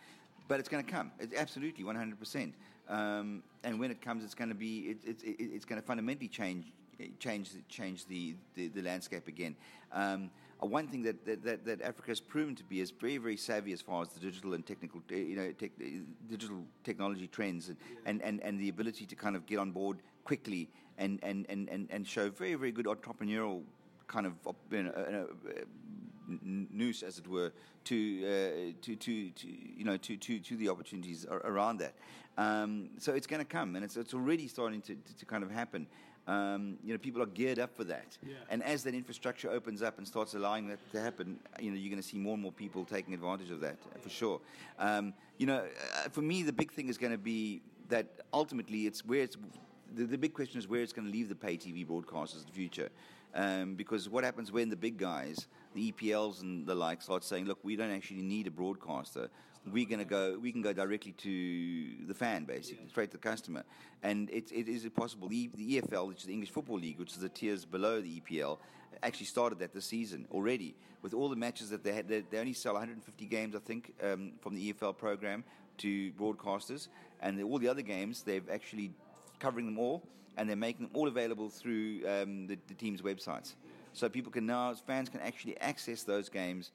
[0.48, 1.12] But it's going to come.
[1.20, 2.54] It's absolutely, 100%.
[2.88, 5.86] Um, and when it comes, it's going to be it, it, it, it's going to
[5.86, 6.72] fundamentally change
[7.20, 9.56] change change the, the, the landscape again.
[9.92, 10.30] Um,
[10.66, 13.74] one thing that, that, that, that, Africa has proven to be is very, very savvy
[13.74, 15.86] as far as the digital and technical, uh, you know, tech, uh,
[16.28, 18.00] digital technology trends and, yeah.
[18.10, 21.70] and, and, and the ability to kind of get on board quickly and, and, and,
[21.70, 23.62] and, and show very, very good entrepreneurial
[24.08, 24.34] kind of
[24.72, 25.62] you know, uh,
[26.42, 27.52] noose, as it were,
[27.84, 31.94] to, uh, to, to, to, you know, to, to, to the opportunities around that.
[32.38, 35.44] Um, so it's going to come, and it's, it's already starting to, to, to kind
[35.44, 35.88] of happen.
[36.28, 38.18] Um, you know, people are geared up for that.
[38.22, 38.36] Yeah.
[38.50, 41.90] And as that infrastructure opens up and starts allowing that to happen, you know, you're
[41.90, 44.42] going to see more and more people taking advantage of that for sure.
[44.78, 45.64] Um, you know,
[45.96, 49.38] uh, for me, the big thing is going to be that ultimately it's where it's
[49.96, 52.46] the, the big question is where it's going to leave the pay TV broadcasters in
[52.48, 52.90] the future.
[53.34, 57.46] Um, because what happens when the big guys, the EPLs and the like, start saying,
[57.46, 59.30] "Look, we don't actually need a broadcaster
[59.72, 62.90] we're going to go, we can go directly to the fan, basically, yeah.
[62.90, 63.64] straight to the customer.
[64.04, 65.28] And it, it is possible.
[65.28, 68.22] The, the EFL, which is the English Football League, which is the tiers below the
[68.22, 68.58] EPL,
[69.04, 70.76] actually started that this season already.
[71.02, 73.94] With all the matches that they had, they, they only sell 150 games, I think,
[74.04, 75.44] um, from the EFL program
[75.80, 76.88] to broadcasters.
[77.22, 78.92] And all the other games, they've actually
[79.40, 80.04] covering them all,
[80.38, 83.54] and they're making them all available through um, the, the team's websites.
[83.94, 86.72] So people can now, fans can actually access those games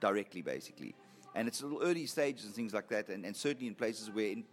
[0.00, 0.94] directly, basically
[1.34, 4.26] and it's little early stages and things like that, and, and certainly in places where
[4.26, 4.44] in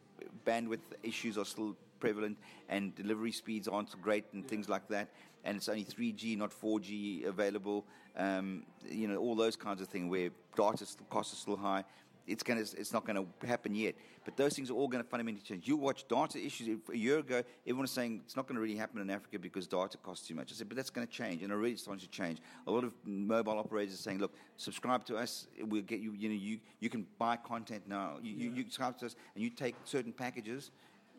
[0.46, 2.38] bandwidth issues are still prevalent
[2.70, 4.50] and delivery speeds aren't great and yeah.
[4.50, 5.10] things like that,
[5.44, 7.86] and it's only 3G, not 4G available.
[8.18, 11.84] Um, you know, all those kinds of things where data costs are still high
[12.28, 13.96] it's going to, it's not going to happen yet.
[14.24, 15.68] But those things are all going to fundamentally change.
[15.68, 17.44] You watch data issues a year ago.
[17.64, 20.34] Everyone was saying it's not going to really happen in Africa because data costs too
[20.34, 20.52] much.
[20.52, 22.40] I said, but that's going to change, and already it's starting to change.
[22.66, 25.48] A lot of mobile operators are saying, look, subscribe to us.
[25.62, 26.14] We'll get you.
[26.14, 28.18] You know, you you can buy content now.
[28.22, 28.44] You, yeah.
[28.46, 30.72] you, you subscribe to us, and you take certain packages.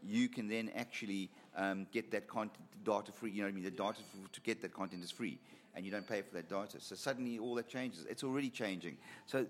[0.02, 3.30] You can then actually um, get that content data free.
[3.30, 3.64] You know what I mean?
[3.64, 4.00] The data
[4.32, 5.38] to get that content is free,
[5.74, 6.80] and you don't pay for that data.
[6.80, 8.04] So suddenly all that changes.
[8.08, 8.96] It's already changing.
[9.26, 9.46] So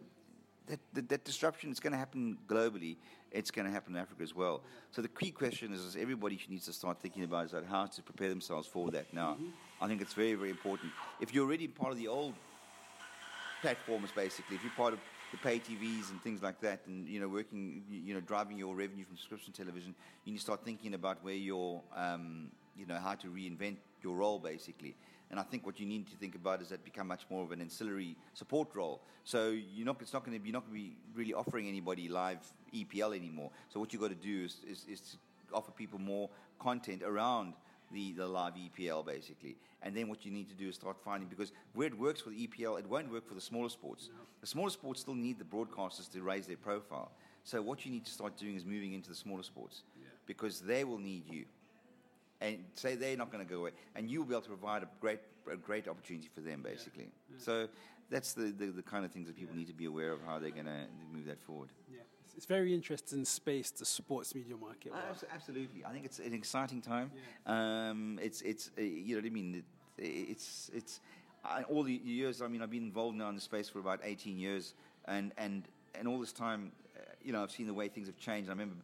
[0.67, 2.97] that, that, that disruption is going to happen globally.
[3.31, 4.63] It's going to happen in Africa as well.
[4.91, 7.87] So the key question is, is everybody needs to start thinking about is that how
[7.87, 9.35] to prepare themselves for that now.
[9.35, 9.49] Mm-hmm.
[9.81, 10.93] I think it's very, very important.
[11.21, 12.35] If you're already part of the old
[13.61, 15.01] platforms, basically, if you're part of
[15.33, 18.75] the pay TVs and things like that, and you know, working, you know, driving your
[18.75, 19.95] revenue from subscription television,
[20.25, 24.17] you need to start thinking about where your, um, you know, how to reinvent your
[24.17, 24.95] role, basically.
[25.31, 27.51] And I think what you need to think about is that become much more of
[27.53, 29.01] an ancillary support role.
[29.25, 31.67] So you're not, it's not going to be, you're not going to be really offering
[31.67, 32.39] anybody live
[32.73, 33.51] EPL anymore.
[33.69, 35.17] So what you've got to do is, is, is to
[35.53, 37.55] offer people more content around
[37.93, 39.57] the, the live EPL basically.
[39.83, 42.31] And then what you need to do is start finding because where it works for
[42.31, 44.11] the EPL, it won't work for the smaller sports.
[44.41, 47.11] The smaller sports still need the broadcasters to raise their profile.
[47.45, 50.09] So what you need to start doing is moving into the smaller sports yeah.
[50.27, 51.45] because they will need you
[52.41, 54.89] and say they're not going to go away, and you'll be able to provide a
[55.01, 55.21] great,
[55.51, 57.05] a great opportunity for them, basically.
[57.05, 57.37] Yeah.
[57.37, 57.45] Yeah.
[57.45, 57.69] So
[58.11, 59.61] that's the, the, the, kind of things that people yeah.
[59.61, 61.71] need to be aware of how they're going to move that forward.
[61.91, 62.01] Yeah,
[62.37, 64.93] it's very interesting space, the sports media market.
[64.93, 67.11] Uh, absolutely, I think it's an exciting time.
[67.47, 69.65] Um, it's it's uh, you know what I mean.
[69.99, 71.01] It, it's it's
[71.45, 72.43] uh, all the years.
[72.43, 74.75] I mean, I've been involved now in the space for about 18 years,
[75.07, 75.65] and and
[75.95, 78.51] and all this time, uh, you know, I've seen the way things have changed.
[78.51, 78.77] I remember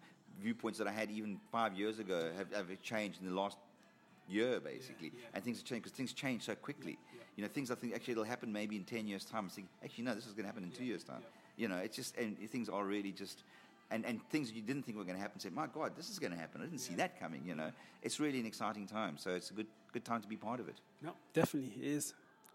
[0.43, 3.57] viewpoints that I had even five years ago have, have changed in the last
[4.29, 5.09] year, basically.
[5.09, 5.29] Yeah, yeah.
[5.35, 6.99] And things have changed because things change so quickly.
[7.15, 9.47] Yeah, you know, things I think actually it'll happen maybe in 10 years' time.
[9.47, 11.23] I think, actually, no, this is going to happen in two years' time.
[11.57, 13.45] You know, it's just, and things are really just,
[13.91, 16.19] and, and things you didn't think were going to happen, say, my God, this is
[16.19, 16.61] going to happen.
[16.61, 17.71] I didn't see that coming, you know.
[18.03, 19.17] It's really an exciting time.
[19.19, 20.81] So it's a good, good time to be part of it.
[21.03, 22.15] No, definitely it is.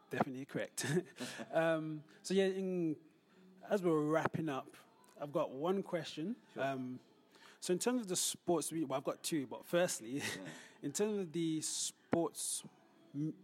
[0.10, 0.86] Definitely correct.
[1.54, 2.96] um, so, yeah, in,
[3.70, 4.76] as we're wrapping up,
[5.22, 6.36] I've got one question.
[6.54, 6.64] Sure.
[6.64, 7.00] Um,
[7.60, 9.48] so in terms of the sports, well, I've got two.
[9.48, 10.22] But firstly, yeah.
[10.84, 12.64] in terms of the sports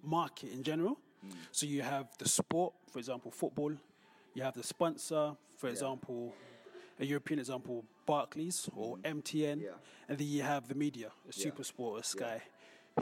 [0.03, 1.31] market in general, mm.
[1.51, 3.73] so you have the sport, for example, football.
[4.33, 5.73] You have the sponsor, for yeah.
[5.73, 6.33] example,
[6.99, 9.21] a European example, Barclays or mm.
[9.21, 9.69] MTN, yeah.
[10.09, 12.41] and then you have the media, a Super Sport, a Sky.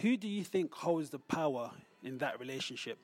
[0.02, 1.72] Who do you think holds the power
[2.04, 2.98] in that relationship?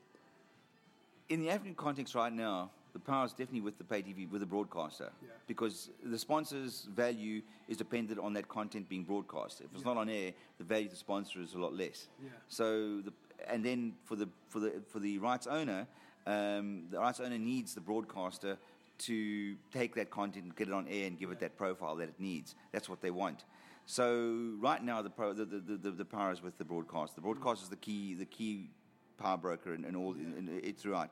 [1.30, 4.42] In the African context right now, the power is definitely with the pay TV, with
[4.42, 5.30] the broadcaster, yeah.
[5.48, 9.62] because the sponsor's value is dependent on that content being broadcast.
[9.62, 9.94] If it's yeah.
[9.94, 12.08] not on air, the value to the sponsor is a lot less.
[12.22, 12.30] Yeah.
[12.48, 13.14] So, the,
[13.48, 15.88] and then for the for the for the rights owner,
[16.26, 18.58] um, the rights owner needs the broadcaster
[19.00, 22.10] to take that content and get it on air and give it that profile that
[22.10, 22.56] it needs.
[22.72, 23.46] That's what they want.
[23.86, 27.16] So right now, the, pro, the, the, the, the, power is with the broadcast.
[27.16, 28.70] The broadcast is the key the key
[29.18, 31.10] power broker and, and all in, in, it throughout.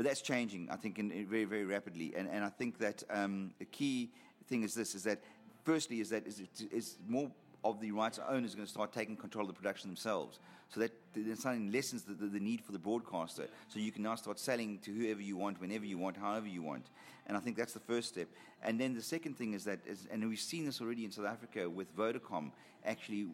[0.00, 2.14] But that's changing, I think, in, in very, very rapidly.
[2.16, 4.08] And, and I think that um, the key
[4.46, 5.20] thing is this, is that
[5.62, 6.40] firstly is that is,
[6.72, 7.30] is more
[7.64, 10.38] of the rights owners are going to start taking control of the production themselves.
[10.70, 13.46] So that then suddenly lessens the, the, the, need for the broadcaster.
[13.68, 16.62] So you can now start selling to whoever you want, whenever you want, however you
[16.62, 16.86] want.
[17.26, 18.28] And I think that's the first step.
[18.62, 21.26] And then the second thing is that, is, and we've seen this already in South
[21.26, 22.52] Africa with Vodacom,
[22.86, 23.26] actually,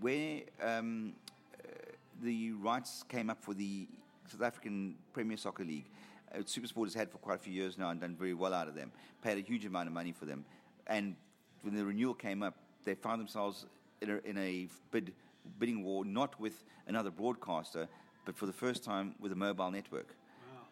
[0.00, 1.12] where um,
[1.62, 1.68] uh,
[2.24, 3.86] the rights came up for the
[4.26, 5.86] South African Premier Soccer League.
[6.34, 8.68] Uh, Supersport has had for quite a few years now and done very well out
[8.68, 8.92] of them.
[9.22, 10.44] Paid a huge amount of money for them,
[10.86, 11.16] and
[11.62, 12.54] when the renewal came up,
[12.84, 13.66] they found themselves
[14.00, 15.12] in a, in a bid
[15.58, 17.88] bidding war, not with another broadcaster,
[18.24, 20.14] but for the first time with a mobile network.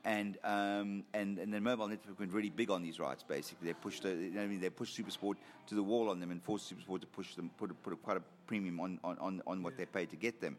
[0.05, 3.25] And, um, and and the mobile network went really big on these rights.
[3.27, 5.35] Basically, they pushed I mean, they pushed SuperSport
[5.67, 7.97] to the wall on them and forced SuperSport to push them put a, put a,
[7.97, 9.79] quite a premium on, on, on what yeah.
[9.79, 10.57] they paid to get them.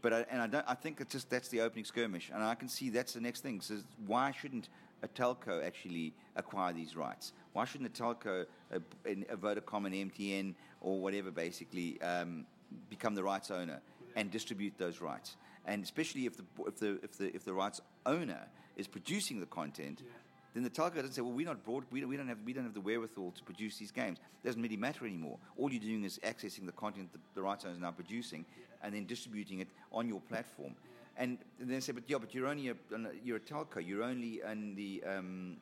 [0.00, 2.54] But I, and I, don't, I think it's just that's the opening skirmish, and I
[2.54, 3.60] can see that's the next thing.
[3.60, 4.68] So why shouldn't
[5.02, 7.32] a telco actually acquire these rights?
[7.52, 12.46] Why shouldn't a telco, a, a Vodacom, an MTN, or whatever, basically um,
[12.88, 13.80] become the rights owner
[14.14, 15.36] and distribute those rights?
[15.66, 18.46] And especially if the if the if the if the rights owner
[18.76, 20.02] is producing the content.
[20.04, 20.12] Yeah.
[20.58, 21.84] Then the telco doesn't say, "Well, we're not broad.
[21.92, 24.46] We don't, we don't have we don't have the wherewithal to produce these games." It
[24.48, 25.38] doesn't really matter anymore.
[25.56, 28.44] All you're doing is accessing the content that the rights owner is now producing,
[28.82, 30.74] and then distributing it on your platform.
[31.16, 32.74] And, and then they say, "But yeah, but you're only a
[33.22, 33.86] you're a telco.
[33.86, 35.58] You're only in the um,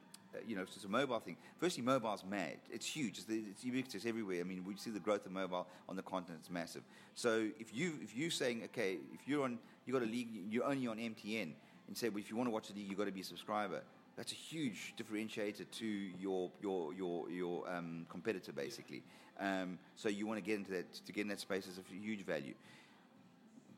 [0.49, 1.37] you know, it's a mobile thing.
[1.59, 2.57] Firstly, mobile's mad.
[2.73, 3.19] It's huge.
[3.19, 4.41] It's, it's, ubiquitous everywhere.
[4.41, 6.41] I mean, we see the growth of mobile on the continent.
[6.41, 6.85] It's massive.
[7.15, 10.65] So if you if you're saying, okay, if you're on, you got a league, you're
[10.65, 11.53] only on MTN,
[11.87, 13.25] and say, well, if you want to watch the league, you've got to be a
[13.25, 13.83] subscriber.
[14.17, 19.03] That's a huge differentiator to your your your your um, competitor, basically.
[19.39, 21.95] Um, so you want to get into that to get in that space is a
[21.95, 22.55] huge value.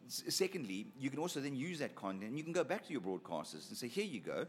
[0.06, 2.36] S- secondly, you can also then use that content.
[2.36, 4.46] You can go back to your broadcasters and say, here you go.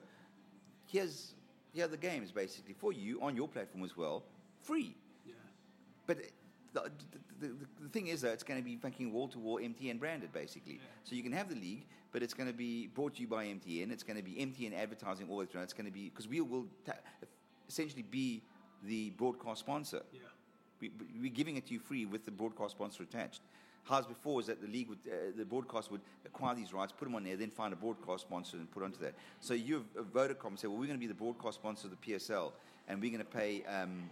[0.85, 1.33] Here's
[1.73, 4.23] here are the games basically for you on your platform as well,
[4.63, 4.95] free.
[5.25, 5.33] Yeah.
[6.05, 6.17] But
[6.73, 6.91] the,
[7.39, 9.99] the, the, the, thing is, though, it's going to be fucking wall to wall MTN
[9.99, 10.73] branded, basically.
[10.73, 10.79] Yeah.
[11.03, 13.45] So you can have the league, but it's going to be brought to you by
[13.45, 13.91] MTN.
[13.91, 15.63] It's going to be MTN advertising all the time.
[15.63, 16.93] It's going to be because we will ta-
[17.67, 18.41] essentially be
[18.83, 20.01] the broadcast sponsor.
[20.13, 20.19] Yeah.
[20.79, 23.41] We, we're giving it to you free with the broadcast sponsor attached.
[23.83, 27.05] How's before is that the league would, uh, the broadcast would acquire these rights, put
[27.05, 29.15] them on there, then find a broadcast sponsor and put onto that.
[29.39, 32.13] So you, have Vodacom, say, well, we're going to be the broadcast sponsor of the
[32.13, 32.51] PSL,
[32.87, 33.63] and we're going to pay.
[33.65, 34.09] Um,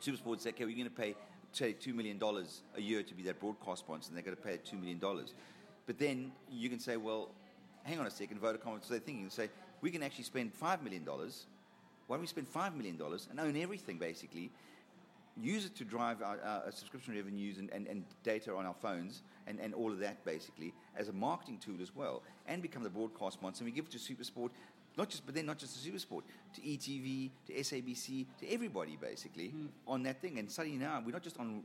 [0.00, 1.14] Supersport say, okay, we're going to pay
[1.52, 2.20] say $2 million
[2.76, 5.00] a year to be that broadcast sponsor, and they're going to pay $2 million.
[5.86, 7.30] But then you can say, well,
[7.84, 11.04] hang on a second, Vodacom, so they're thinking, say, we can actually spend $5 million.
[11.04, 12.98] Why don't we spend $5 million
[13.30, 14.50] and own everything, basically?
[15.40, 19.22] Use it to drive our, our subscription revenues and, and, and, data on our phones
[19.46, 22.90] and, and all of that, basically, as a marketing tool as well, and become the
[22.90, 23.64] broadcast sponsor.
[23.64, 24.50] And we give it to Supersport
[24.96, 26.22] not just, but then not just to Supersport,
[26.54, 29.68] to ETV, to SABC, to everybody basically mm.
[29.86, 30.38] on that thing.
[30.38, 31.62] And suddenly now we're not just on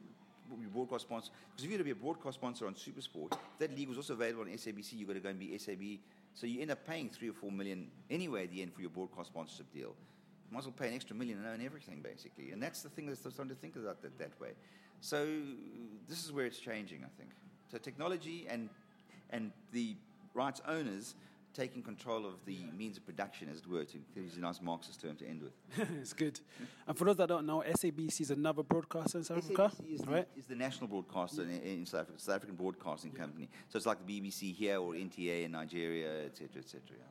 [0.73, 3.89] broadcast sponsor because if you're going to be a broadcast sponsor on Supersport, that league
[3.89, 4.93] was also available on SABC.
[4.93, 5.99] You've got to go and be SAB.
[6.33, 8.89] So you end up paying three or four million anyway at the end for your
[8.89, 9.95] broadcast sponsorship deal.
[10.49, 12.51] You might as well pay an extra million and own everything basically.
[12.51, 14.51] And that's the thing that's starting to think about that that way.
[15.01, 15.27] So
[16.07, 17.31] this is where it's changing, I think.
[17.71, 18.69] So technology and
[19.29, 19.95] and the
[20.33, 21.15] rights owners
[21.57, 25.01] taking control of the means of production, as it were, to use a nice Marxist
[25.01, 25.89] term to end with.
[26.01, 26.39] it's good.
[26.87, 29.71] And for those that don't know, SABC is another broadcaster in South Africa.
[29.75, 30.27] SABC is, right?
[30.33, 33.21] the, is the national broadcaster in, in, South Africa, South African Broadcasting yeah.
[33.21, 33.49] Company.
[33.69, 36.81] So it's like the BBC here or NTA in Nigeria, etc., etc.
[36.91, 37.03] Yeah.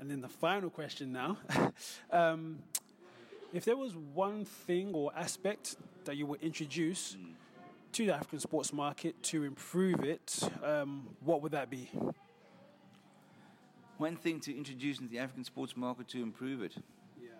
[0.00, 1.38] And then the final question now.
[2.10, 2.58] um,
[3.52, 7.34] if there was one thing or aspect that you would introduce mm.
[7.92, 11.88] to the African sports market to improve it, um, what would that be?
[13.98, 16.74] One thing to introduce into the African sports market to improve it.
[17.20, 17.30] Yeah.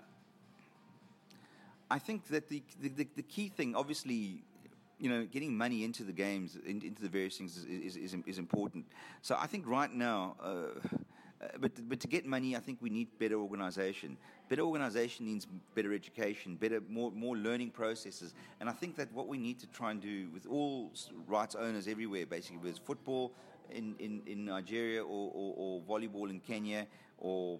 [1.90, 4.42] I think that the, the, the, key thing, obviously,
[4.98, 8.16] you know, getting money into the games, in, into the various things is, is, is,
[8.26, 8.84] is, important.
[9.22, 10.96] So I think right now, uh,
[11.44, 14.16] uh, but, but to get money, I think we need better organization.
[14.48, 18.34] Better organization means better education, better, more, more learning processes.
[18.60, 20.92] And I think that what we need to try and do with all
[21.26, 23.32] rights owners everywhere, basically, with football,
[23.70, 26.86] in, in, in Nigeria or, or, or, volleyball in Kenya
[27.18, 27.58] or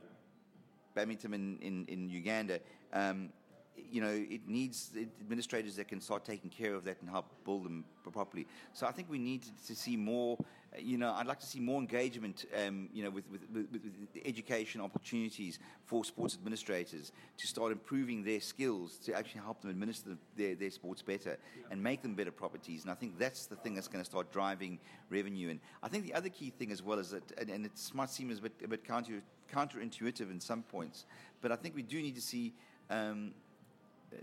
[0.95, 2.61] badminton in, in, in Uganda,
[2.93, 3.31] um,
[3.77, 7.65] you know, it needs administrators that can start taking care of that and help build
[7.65, 8.47] them properly.
[8.73, 10.39] So I think we need to, see more.
[10.77, 12.47] You know, I'd like to see more engagement.
[12.67, 13.83] Um, you know, with, with, with, with,
[14.25, 20.17] education opportunities for sports administrators to start improving their skills to actually help them administer
[20.37, 21.37] their, their sports better
[21.71, 22.83] and make them better properties.
[22.83, 24.79] And I think that's the thing that's going to start driving
[25.11, 25.51] revenue.
[25.51, 28.11] And I think the other key thing as well is that, and, and it might
[28.11, 29.23] seem a bit, a bit counter,
[29.53, 31.07] counterintuitive in some points,
[31.41, 32.55] but I think we do need to see.
[32.91, 33.33] Um,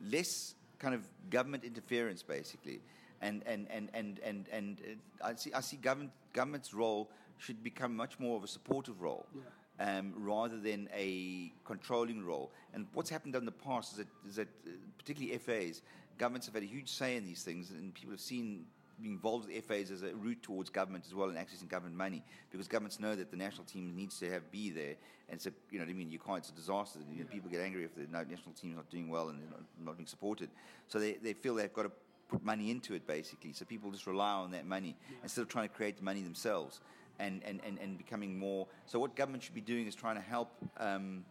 [0.09, 2.81] less kind of government interference, basically.
[3.21, 4.77] And and and and and, and
[5.21, 9.01] uh, I see I see government government's role should become much more of a supportive
[9.01, 9.25] role.
[9.35, 9.41] Yeah.
[9.79, 12.51] Um, rather than a controlling role.
[12.75, 15.81] And what's happened in the past is that, is that uh, particularly FAs,
[16.19, 18.65] governments have had a huge say in these things, and people have seen
[19.01, 22.23] being involved with FAs as a route towards government as well and accessing government money
[22.49, 24.95] because governments know that the national team needs to have be there.
[25.29, 26.11] And so you know what I mean?
[26.11, 26.99] You can't it's a disaster.
[27.11, 29.49] You know, people get angry if the national team is not doing well and they're
[29.49, 30.49] not, not being supported.
[30.87, 31.91] So they, they feel they've got to
[32.27, 33.53] put money into it basically.
[33.53, 35.17] So people just rely on that money yeah.
[35.23, 36.81] instead of trying to create the money themselves
[37.19, 38.67] and, and, and, and becoming more.
[38.85, 41.25] So what government should be doing is trying to help um,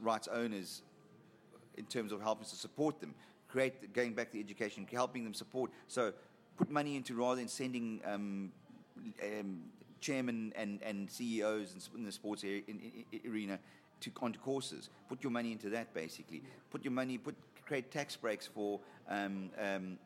[0.00, 0.82] rights owners
[1.76, 3.14] in terms of helping to support them
[3.48, 5.70] create going back to education helping them support.
[5.88, 6.12] So
[6.56, 8.52] put money into rather than sending um,
[9.22, 9.62] um,
[10.00, 12.80] chairmen and, and CEOs in, in the sports area, in,
[13.12, 13.58] in, arena
[14.00, 14.90] to onto courses.
[15.08, 16.42] Put your money into that basically.
[16.70, 17.18] Put your money.
[17.18, 17.34] Put
[17.64, 18.80] create tax breaks for.
[19.08, 19.98] Um, um,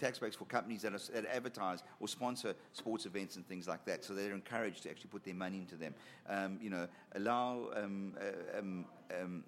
[0.00, 3.84] tax breaks for companies that, are, that advertise or sponsor sports events and things like
[3.84, 5.94] that, so they're encouraged to actually put their money into them.
[6.26, 8.86] Um, you know, allow um, uh, um,
[9.20, 9.44] um,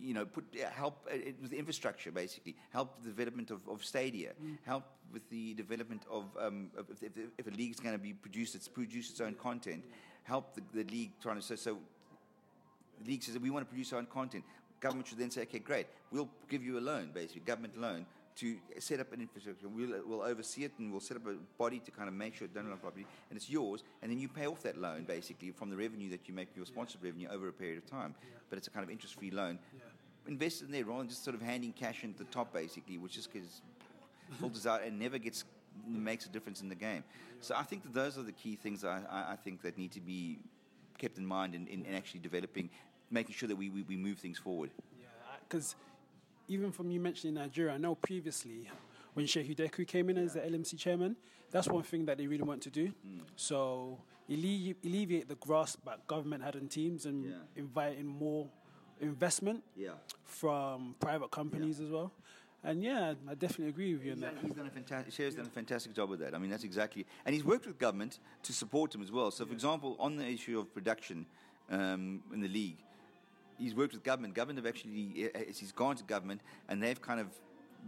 [0.00, 4.32] you know, put help uh, with the infrastructure basically, help the development of, of stadia,
[4.42, 4.56] mm.
[4.64, 8.12] help with the development of, um, of if, if, a league is going to be
[8.12, 9.82] produced, it's produce its own content,
[10.24, 11.78] help the, the league trying to so, so
[13.02, 14.44] the league says we want to produce our own content.
[14.80, 18.56] Government should then say, okay, great, we'll give you a loan, basically, government loan to
[18.78, 19.66] set up an infrastructure.
[19.66, 22.44] We'll, we'll oversee it and we'll set up a body to kind of make sure
[22.44, 23.82] it's done on properly, and it's yours.
[24.02, 26.66] And then you pay off that loan basically from the revenue that you make your
[26.66, 27.08] sponsored yeah.
[27.08, 28.14] revenue over a period of time.
[28.20, 28.38] Yeah.
[28.50, 29.58] But it's a kind of interest-free loan.
[29.74, 29.82] Yeah.
[30.28, 33.12] Invest in there rather than just sort of handing cash into the top basically, which
[33.12, 33.62] just gives
[34.38, 35.44] filters out and never gets
[35.86, 37.04] makes a difference in the game.
[37.40, 40.00] So I think that those are the key things I, I think that need to
[40.00, 40.38] be
[40.98, 42.70] kept in mind in, in, in actually developing,
[43.10, 44.70] making sure that we, we, we move things forward.
[44.98, 45.06] Yeah,
[45.46, 45.76] because
[46.48, 48.68] even from you mentioning Nigeria, I know previously
[49.14, 51.16] when Shehu Dikko came in as the LMC chairman,
[51.50, 52.88] that's one thing that they really want to do.
[52.88, 53.20] Mm.
[53.36, 53.98] So
[54.28, 57.32] alleviate, alleviate the grasp that government had on teams and yeah.
[57.56, 58.48] invite in more
[59.00, 59.90] investment yeah.
[60.24, 61.86] from private companies yeah.
[61.86, 62.12] as well.
[62.64, 64.34] And yeah, I definitely agree with you on that.
[64.42, 65.12] He's done a fantastic.
[65.12, 66.34] Shea's done a fantastic job with that.
[66.34, 67.06] I mean, that's exactly.
[67.24, 69.30] And he's worked with government to support him as well.
[69.30, 71.26] So, for example, on the issue of production
[71.70, 72.78] um, in the league,
[73.58, 74.34] he's worked with government.
[74.34, 77.28] Government have actually he's gone to government and they've kind of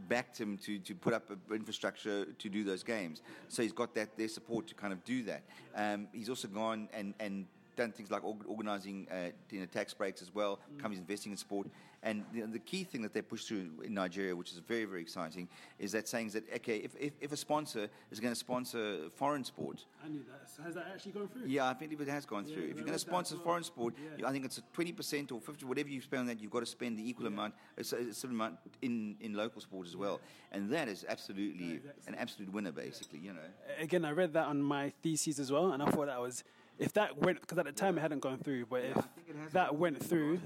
[0.08, 3.22] backed him to, to put up infrastructure to do those games.
[3.48, 5.42] So he's got that their support to kind of do that.
[5.74, 7.46] Um, he's also gone and, and
[7.78, 10.78] done things like organising uh, you know, tax breaks as well, mm.
[10.80, 11.68] companies investing in sport.
[12.02, 15.00] And the, the, key thing that they push through in Nigeria, which is very, very
[15.00, 15.48] exciting,
[15.80, 19.42] is that saying that, okay, if, if, if a sponsor is going to sponsor foreign
[19.42, 19.84] sport.
[20.04, 20.64] I knew that.
[20.64, 21.46] Has that actually gone through?
[21.46, 22.64] Yeah, I think it has gone yeah, through.
[22.64, 23.44] If you're going to sponsor well.
[23.44, 24.28] foreign sport, yeah.
[24.28, 26.66] I think it's a 20% or 50 whatever you spend on that, you've got to
[26.66, 27.32] spend the equal yeah.
[27.32, 30.20] amount, a, similar amount in, in local sport as well.
[30.52, 33.40] And that is absolutely an absolute winner, basically, you know.
[33.80, 36.44] Again, I read that on my thesis as well, and I thought that was
[36.78, 39.02] if that went because at the time it hadn't gone through, but yeah,
[39.44, 40.40] if that went through,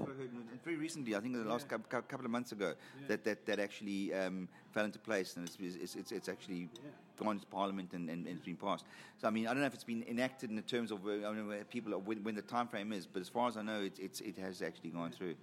[0.63, 1.77] very recently, I think the last yeah.
[1.87, 3.07] couple of months ago, yeah.
[3.07, 6.69] that, that that actually um, fell into place, and it's it's, it's, it's actually
[7.17, 8.85] gone to Parliament and, and, and, it's been passed.
[9.17, 11.11] So I mean, I don't know if it's been enacted in the terms of uh,
[11.11, 13.61] I don't know people when, when, the time frame is, but as far as I
[13.61, 15.35] know, it, it's it has actually gone through.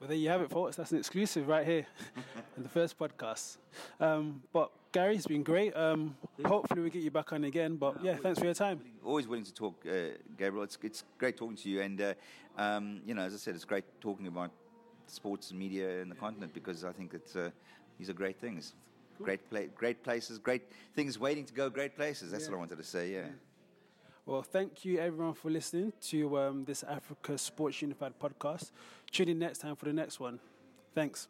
[0.00, 0.76] Well, there you have it, folks.
[0.76, 1.86] That's an exclusive right here
[2.56, 3.56] in the first podcast.
[4.00, 5.76] Um, but Gary, it's been great.
[5.76, 6.16] Um,
[6.46, 7.74] hopefully, we get you back on again.
[7.74, 8.80] But yeah, thanks for your time.
[9.04, 10.62] Always willing to talk, uh, Gabriel.
[10.62, 11.80] It's, it's great talking to you.
[11.80, 12.14] And, uh,
[12.56, 14.52] um, you know, as I said, it's great talking about
[15.08, 17.50] sports and media in the continent because I think it's, uh,
[17.98, 18.74] these are great things.
[19.18, 19.24] Cool.
[19.24, 20.62] Great, pla- great places, great
[20.94, 22.30] things waiting to go, great places.
[22.30, 22.50] That's yeah.
[22.50, 23.18] what I wanted to say, yeah.
[23.18, 23.26] yeah.
[24.26, 28.70] Well, thank you everyone for listening to um, this Africa Sports Unified podcast.
[29.10, 30.38] Tune in next time for the next one.
[30.94, 31.26] Thanks.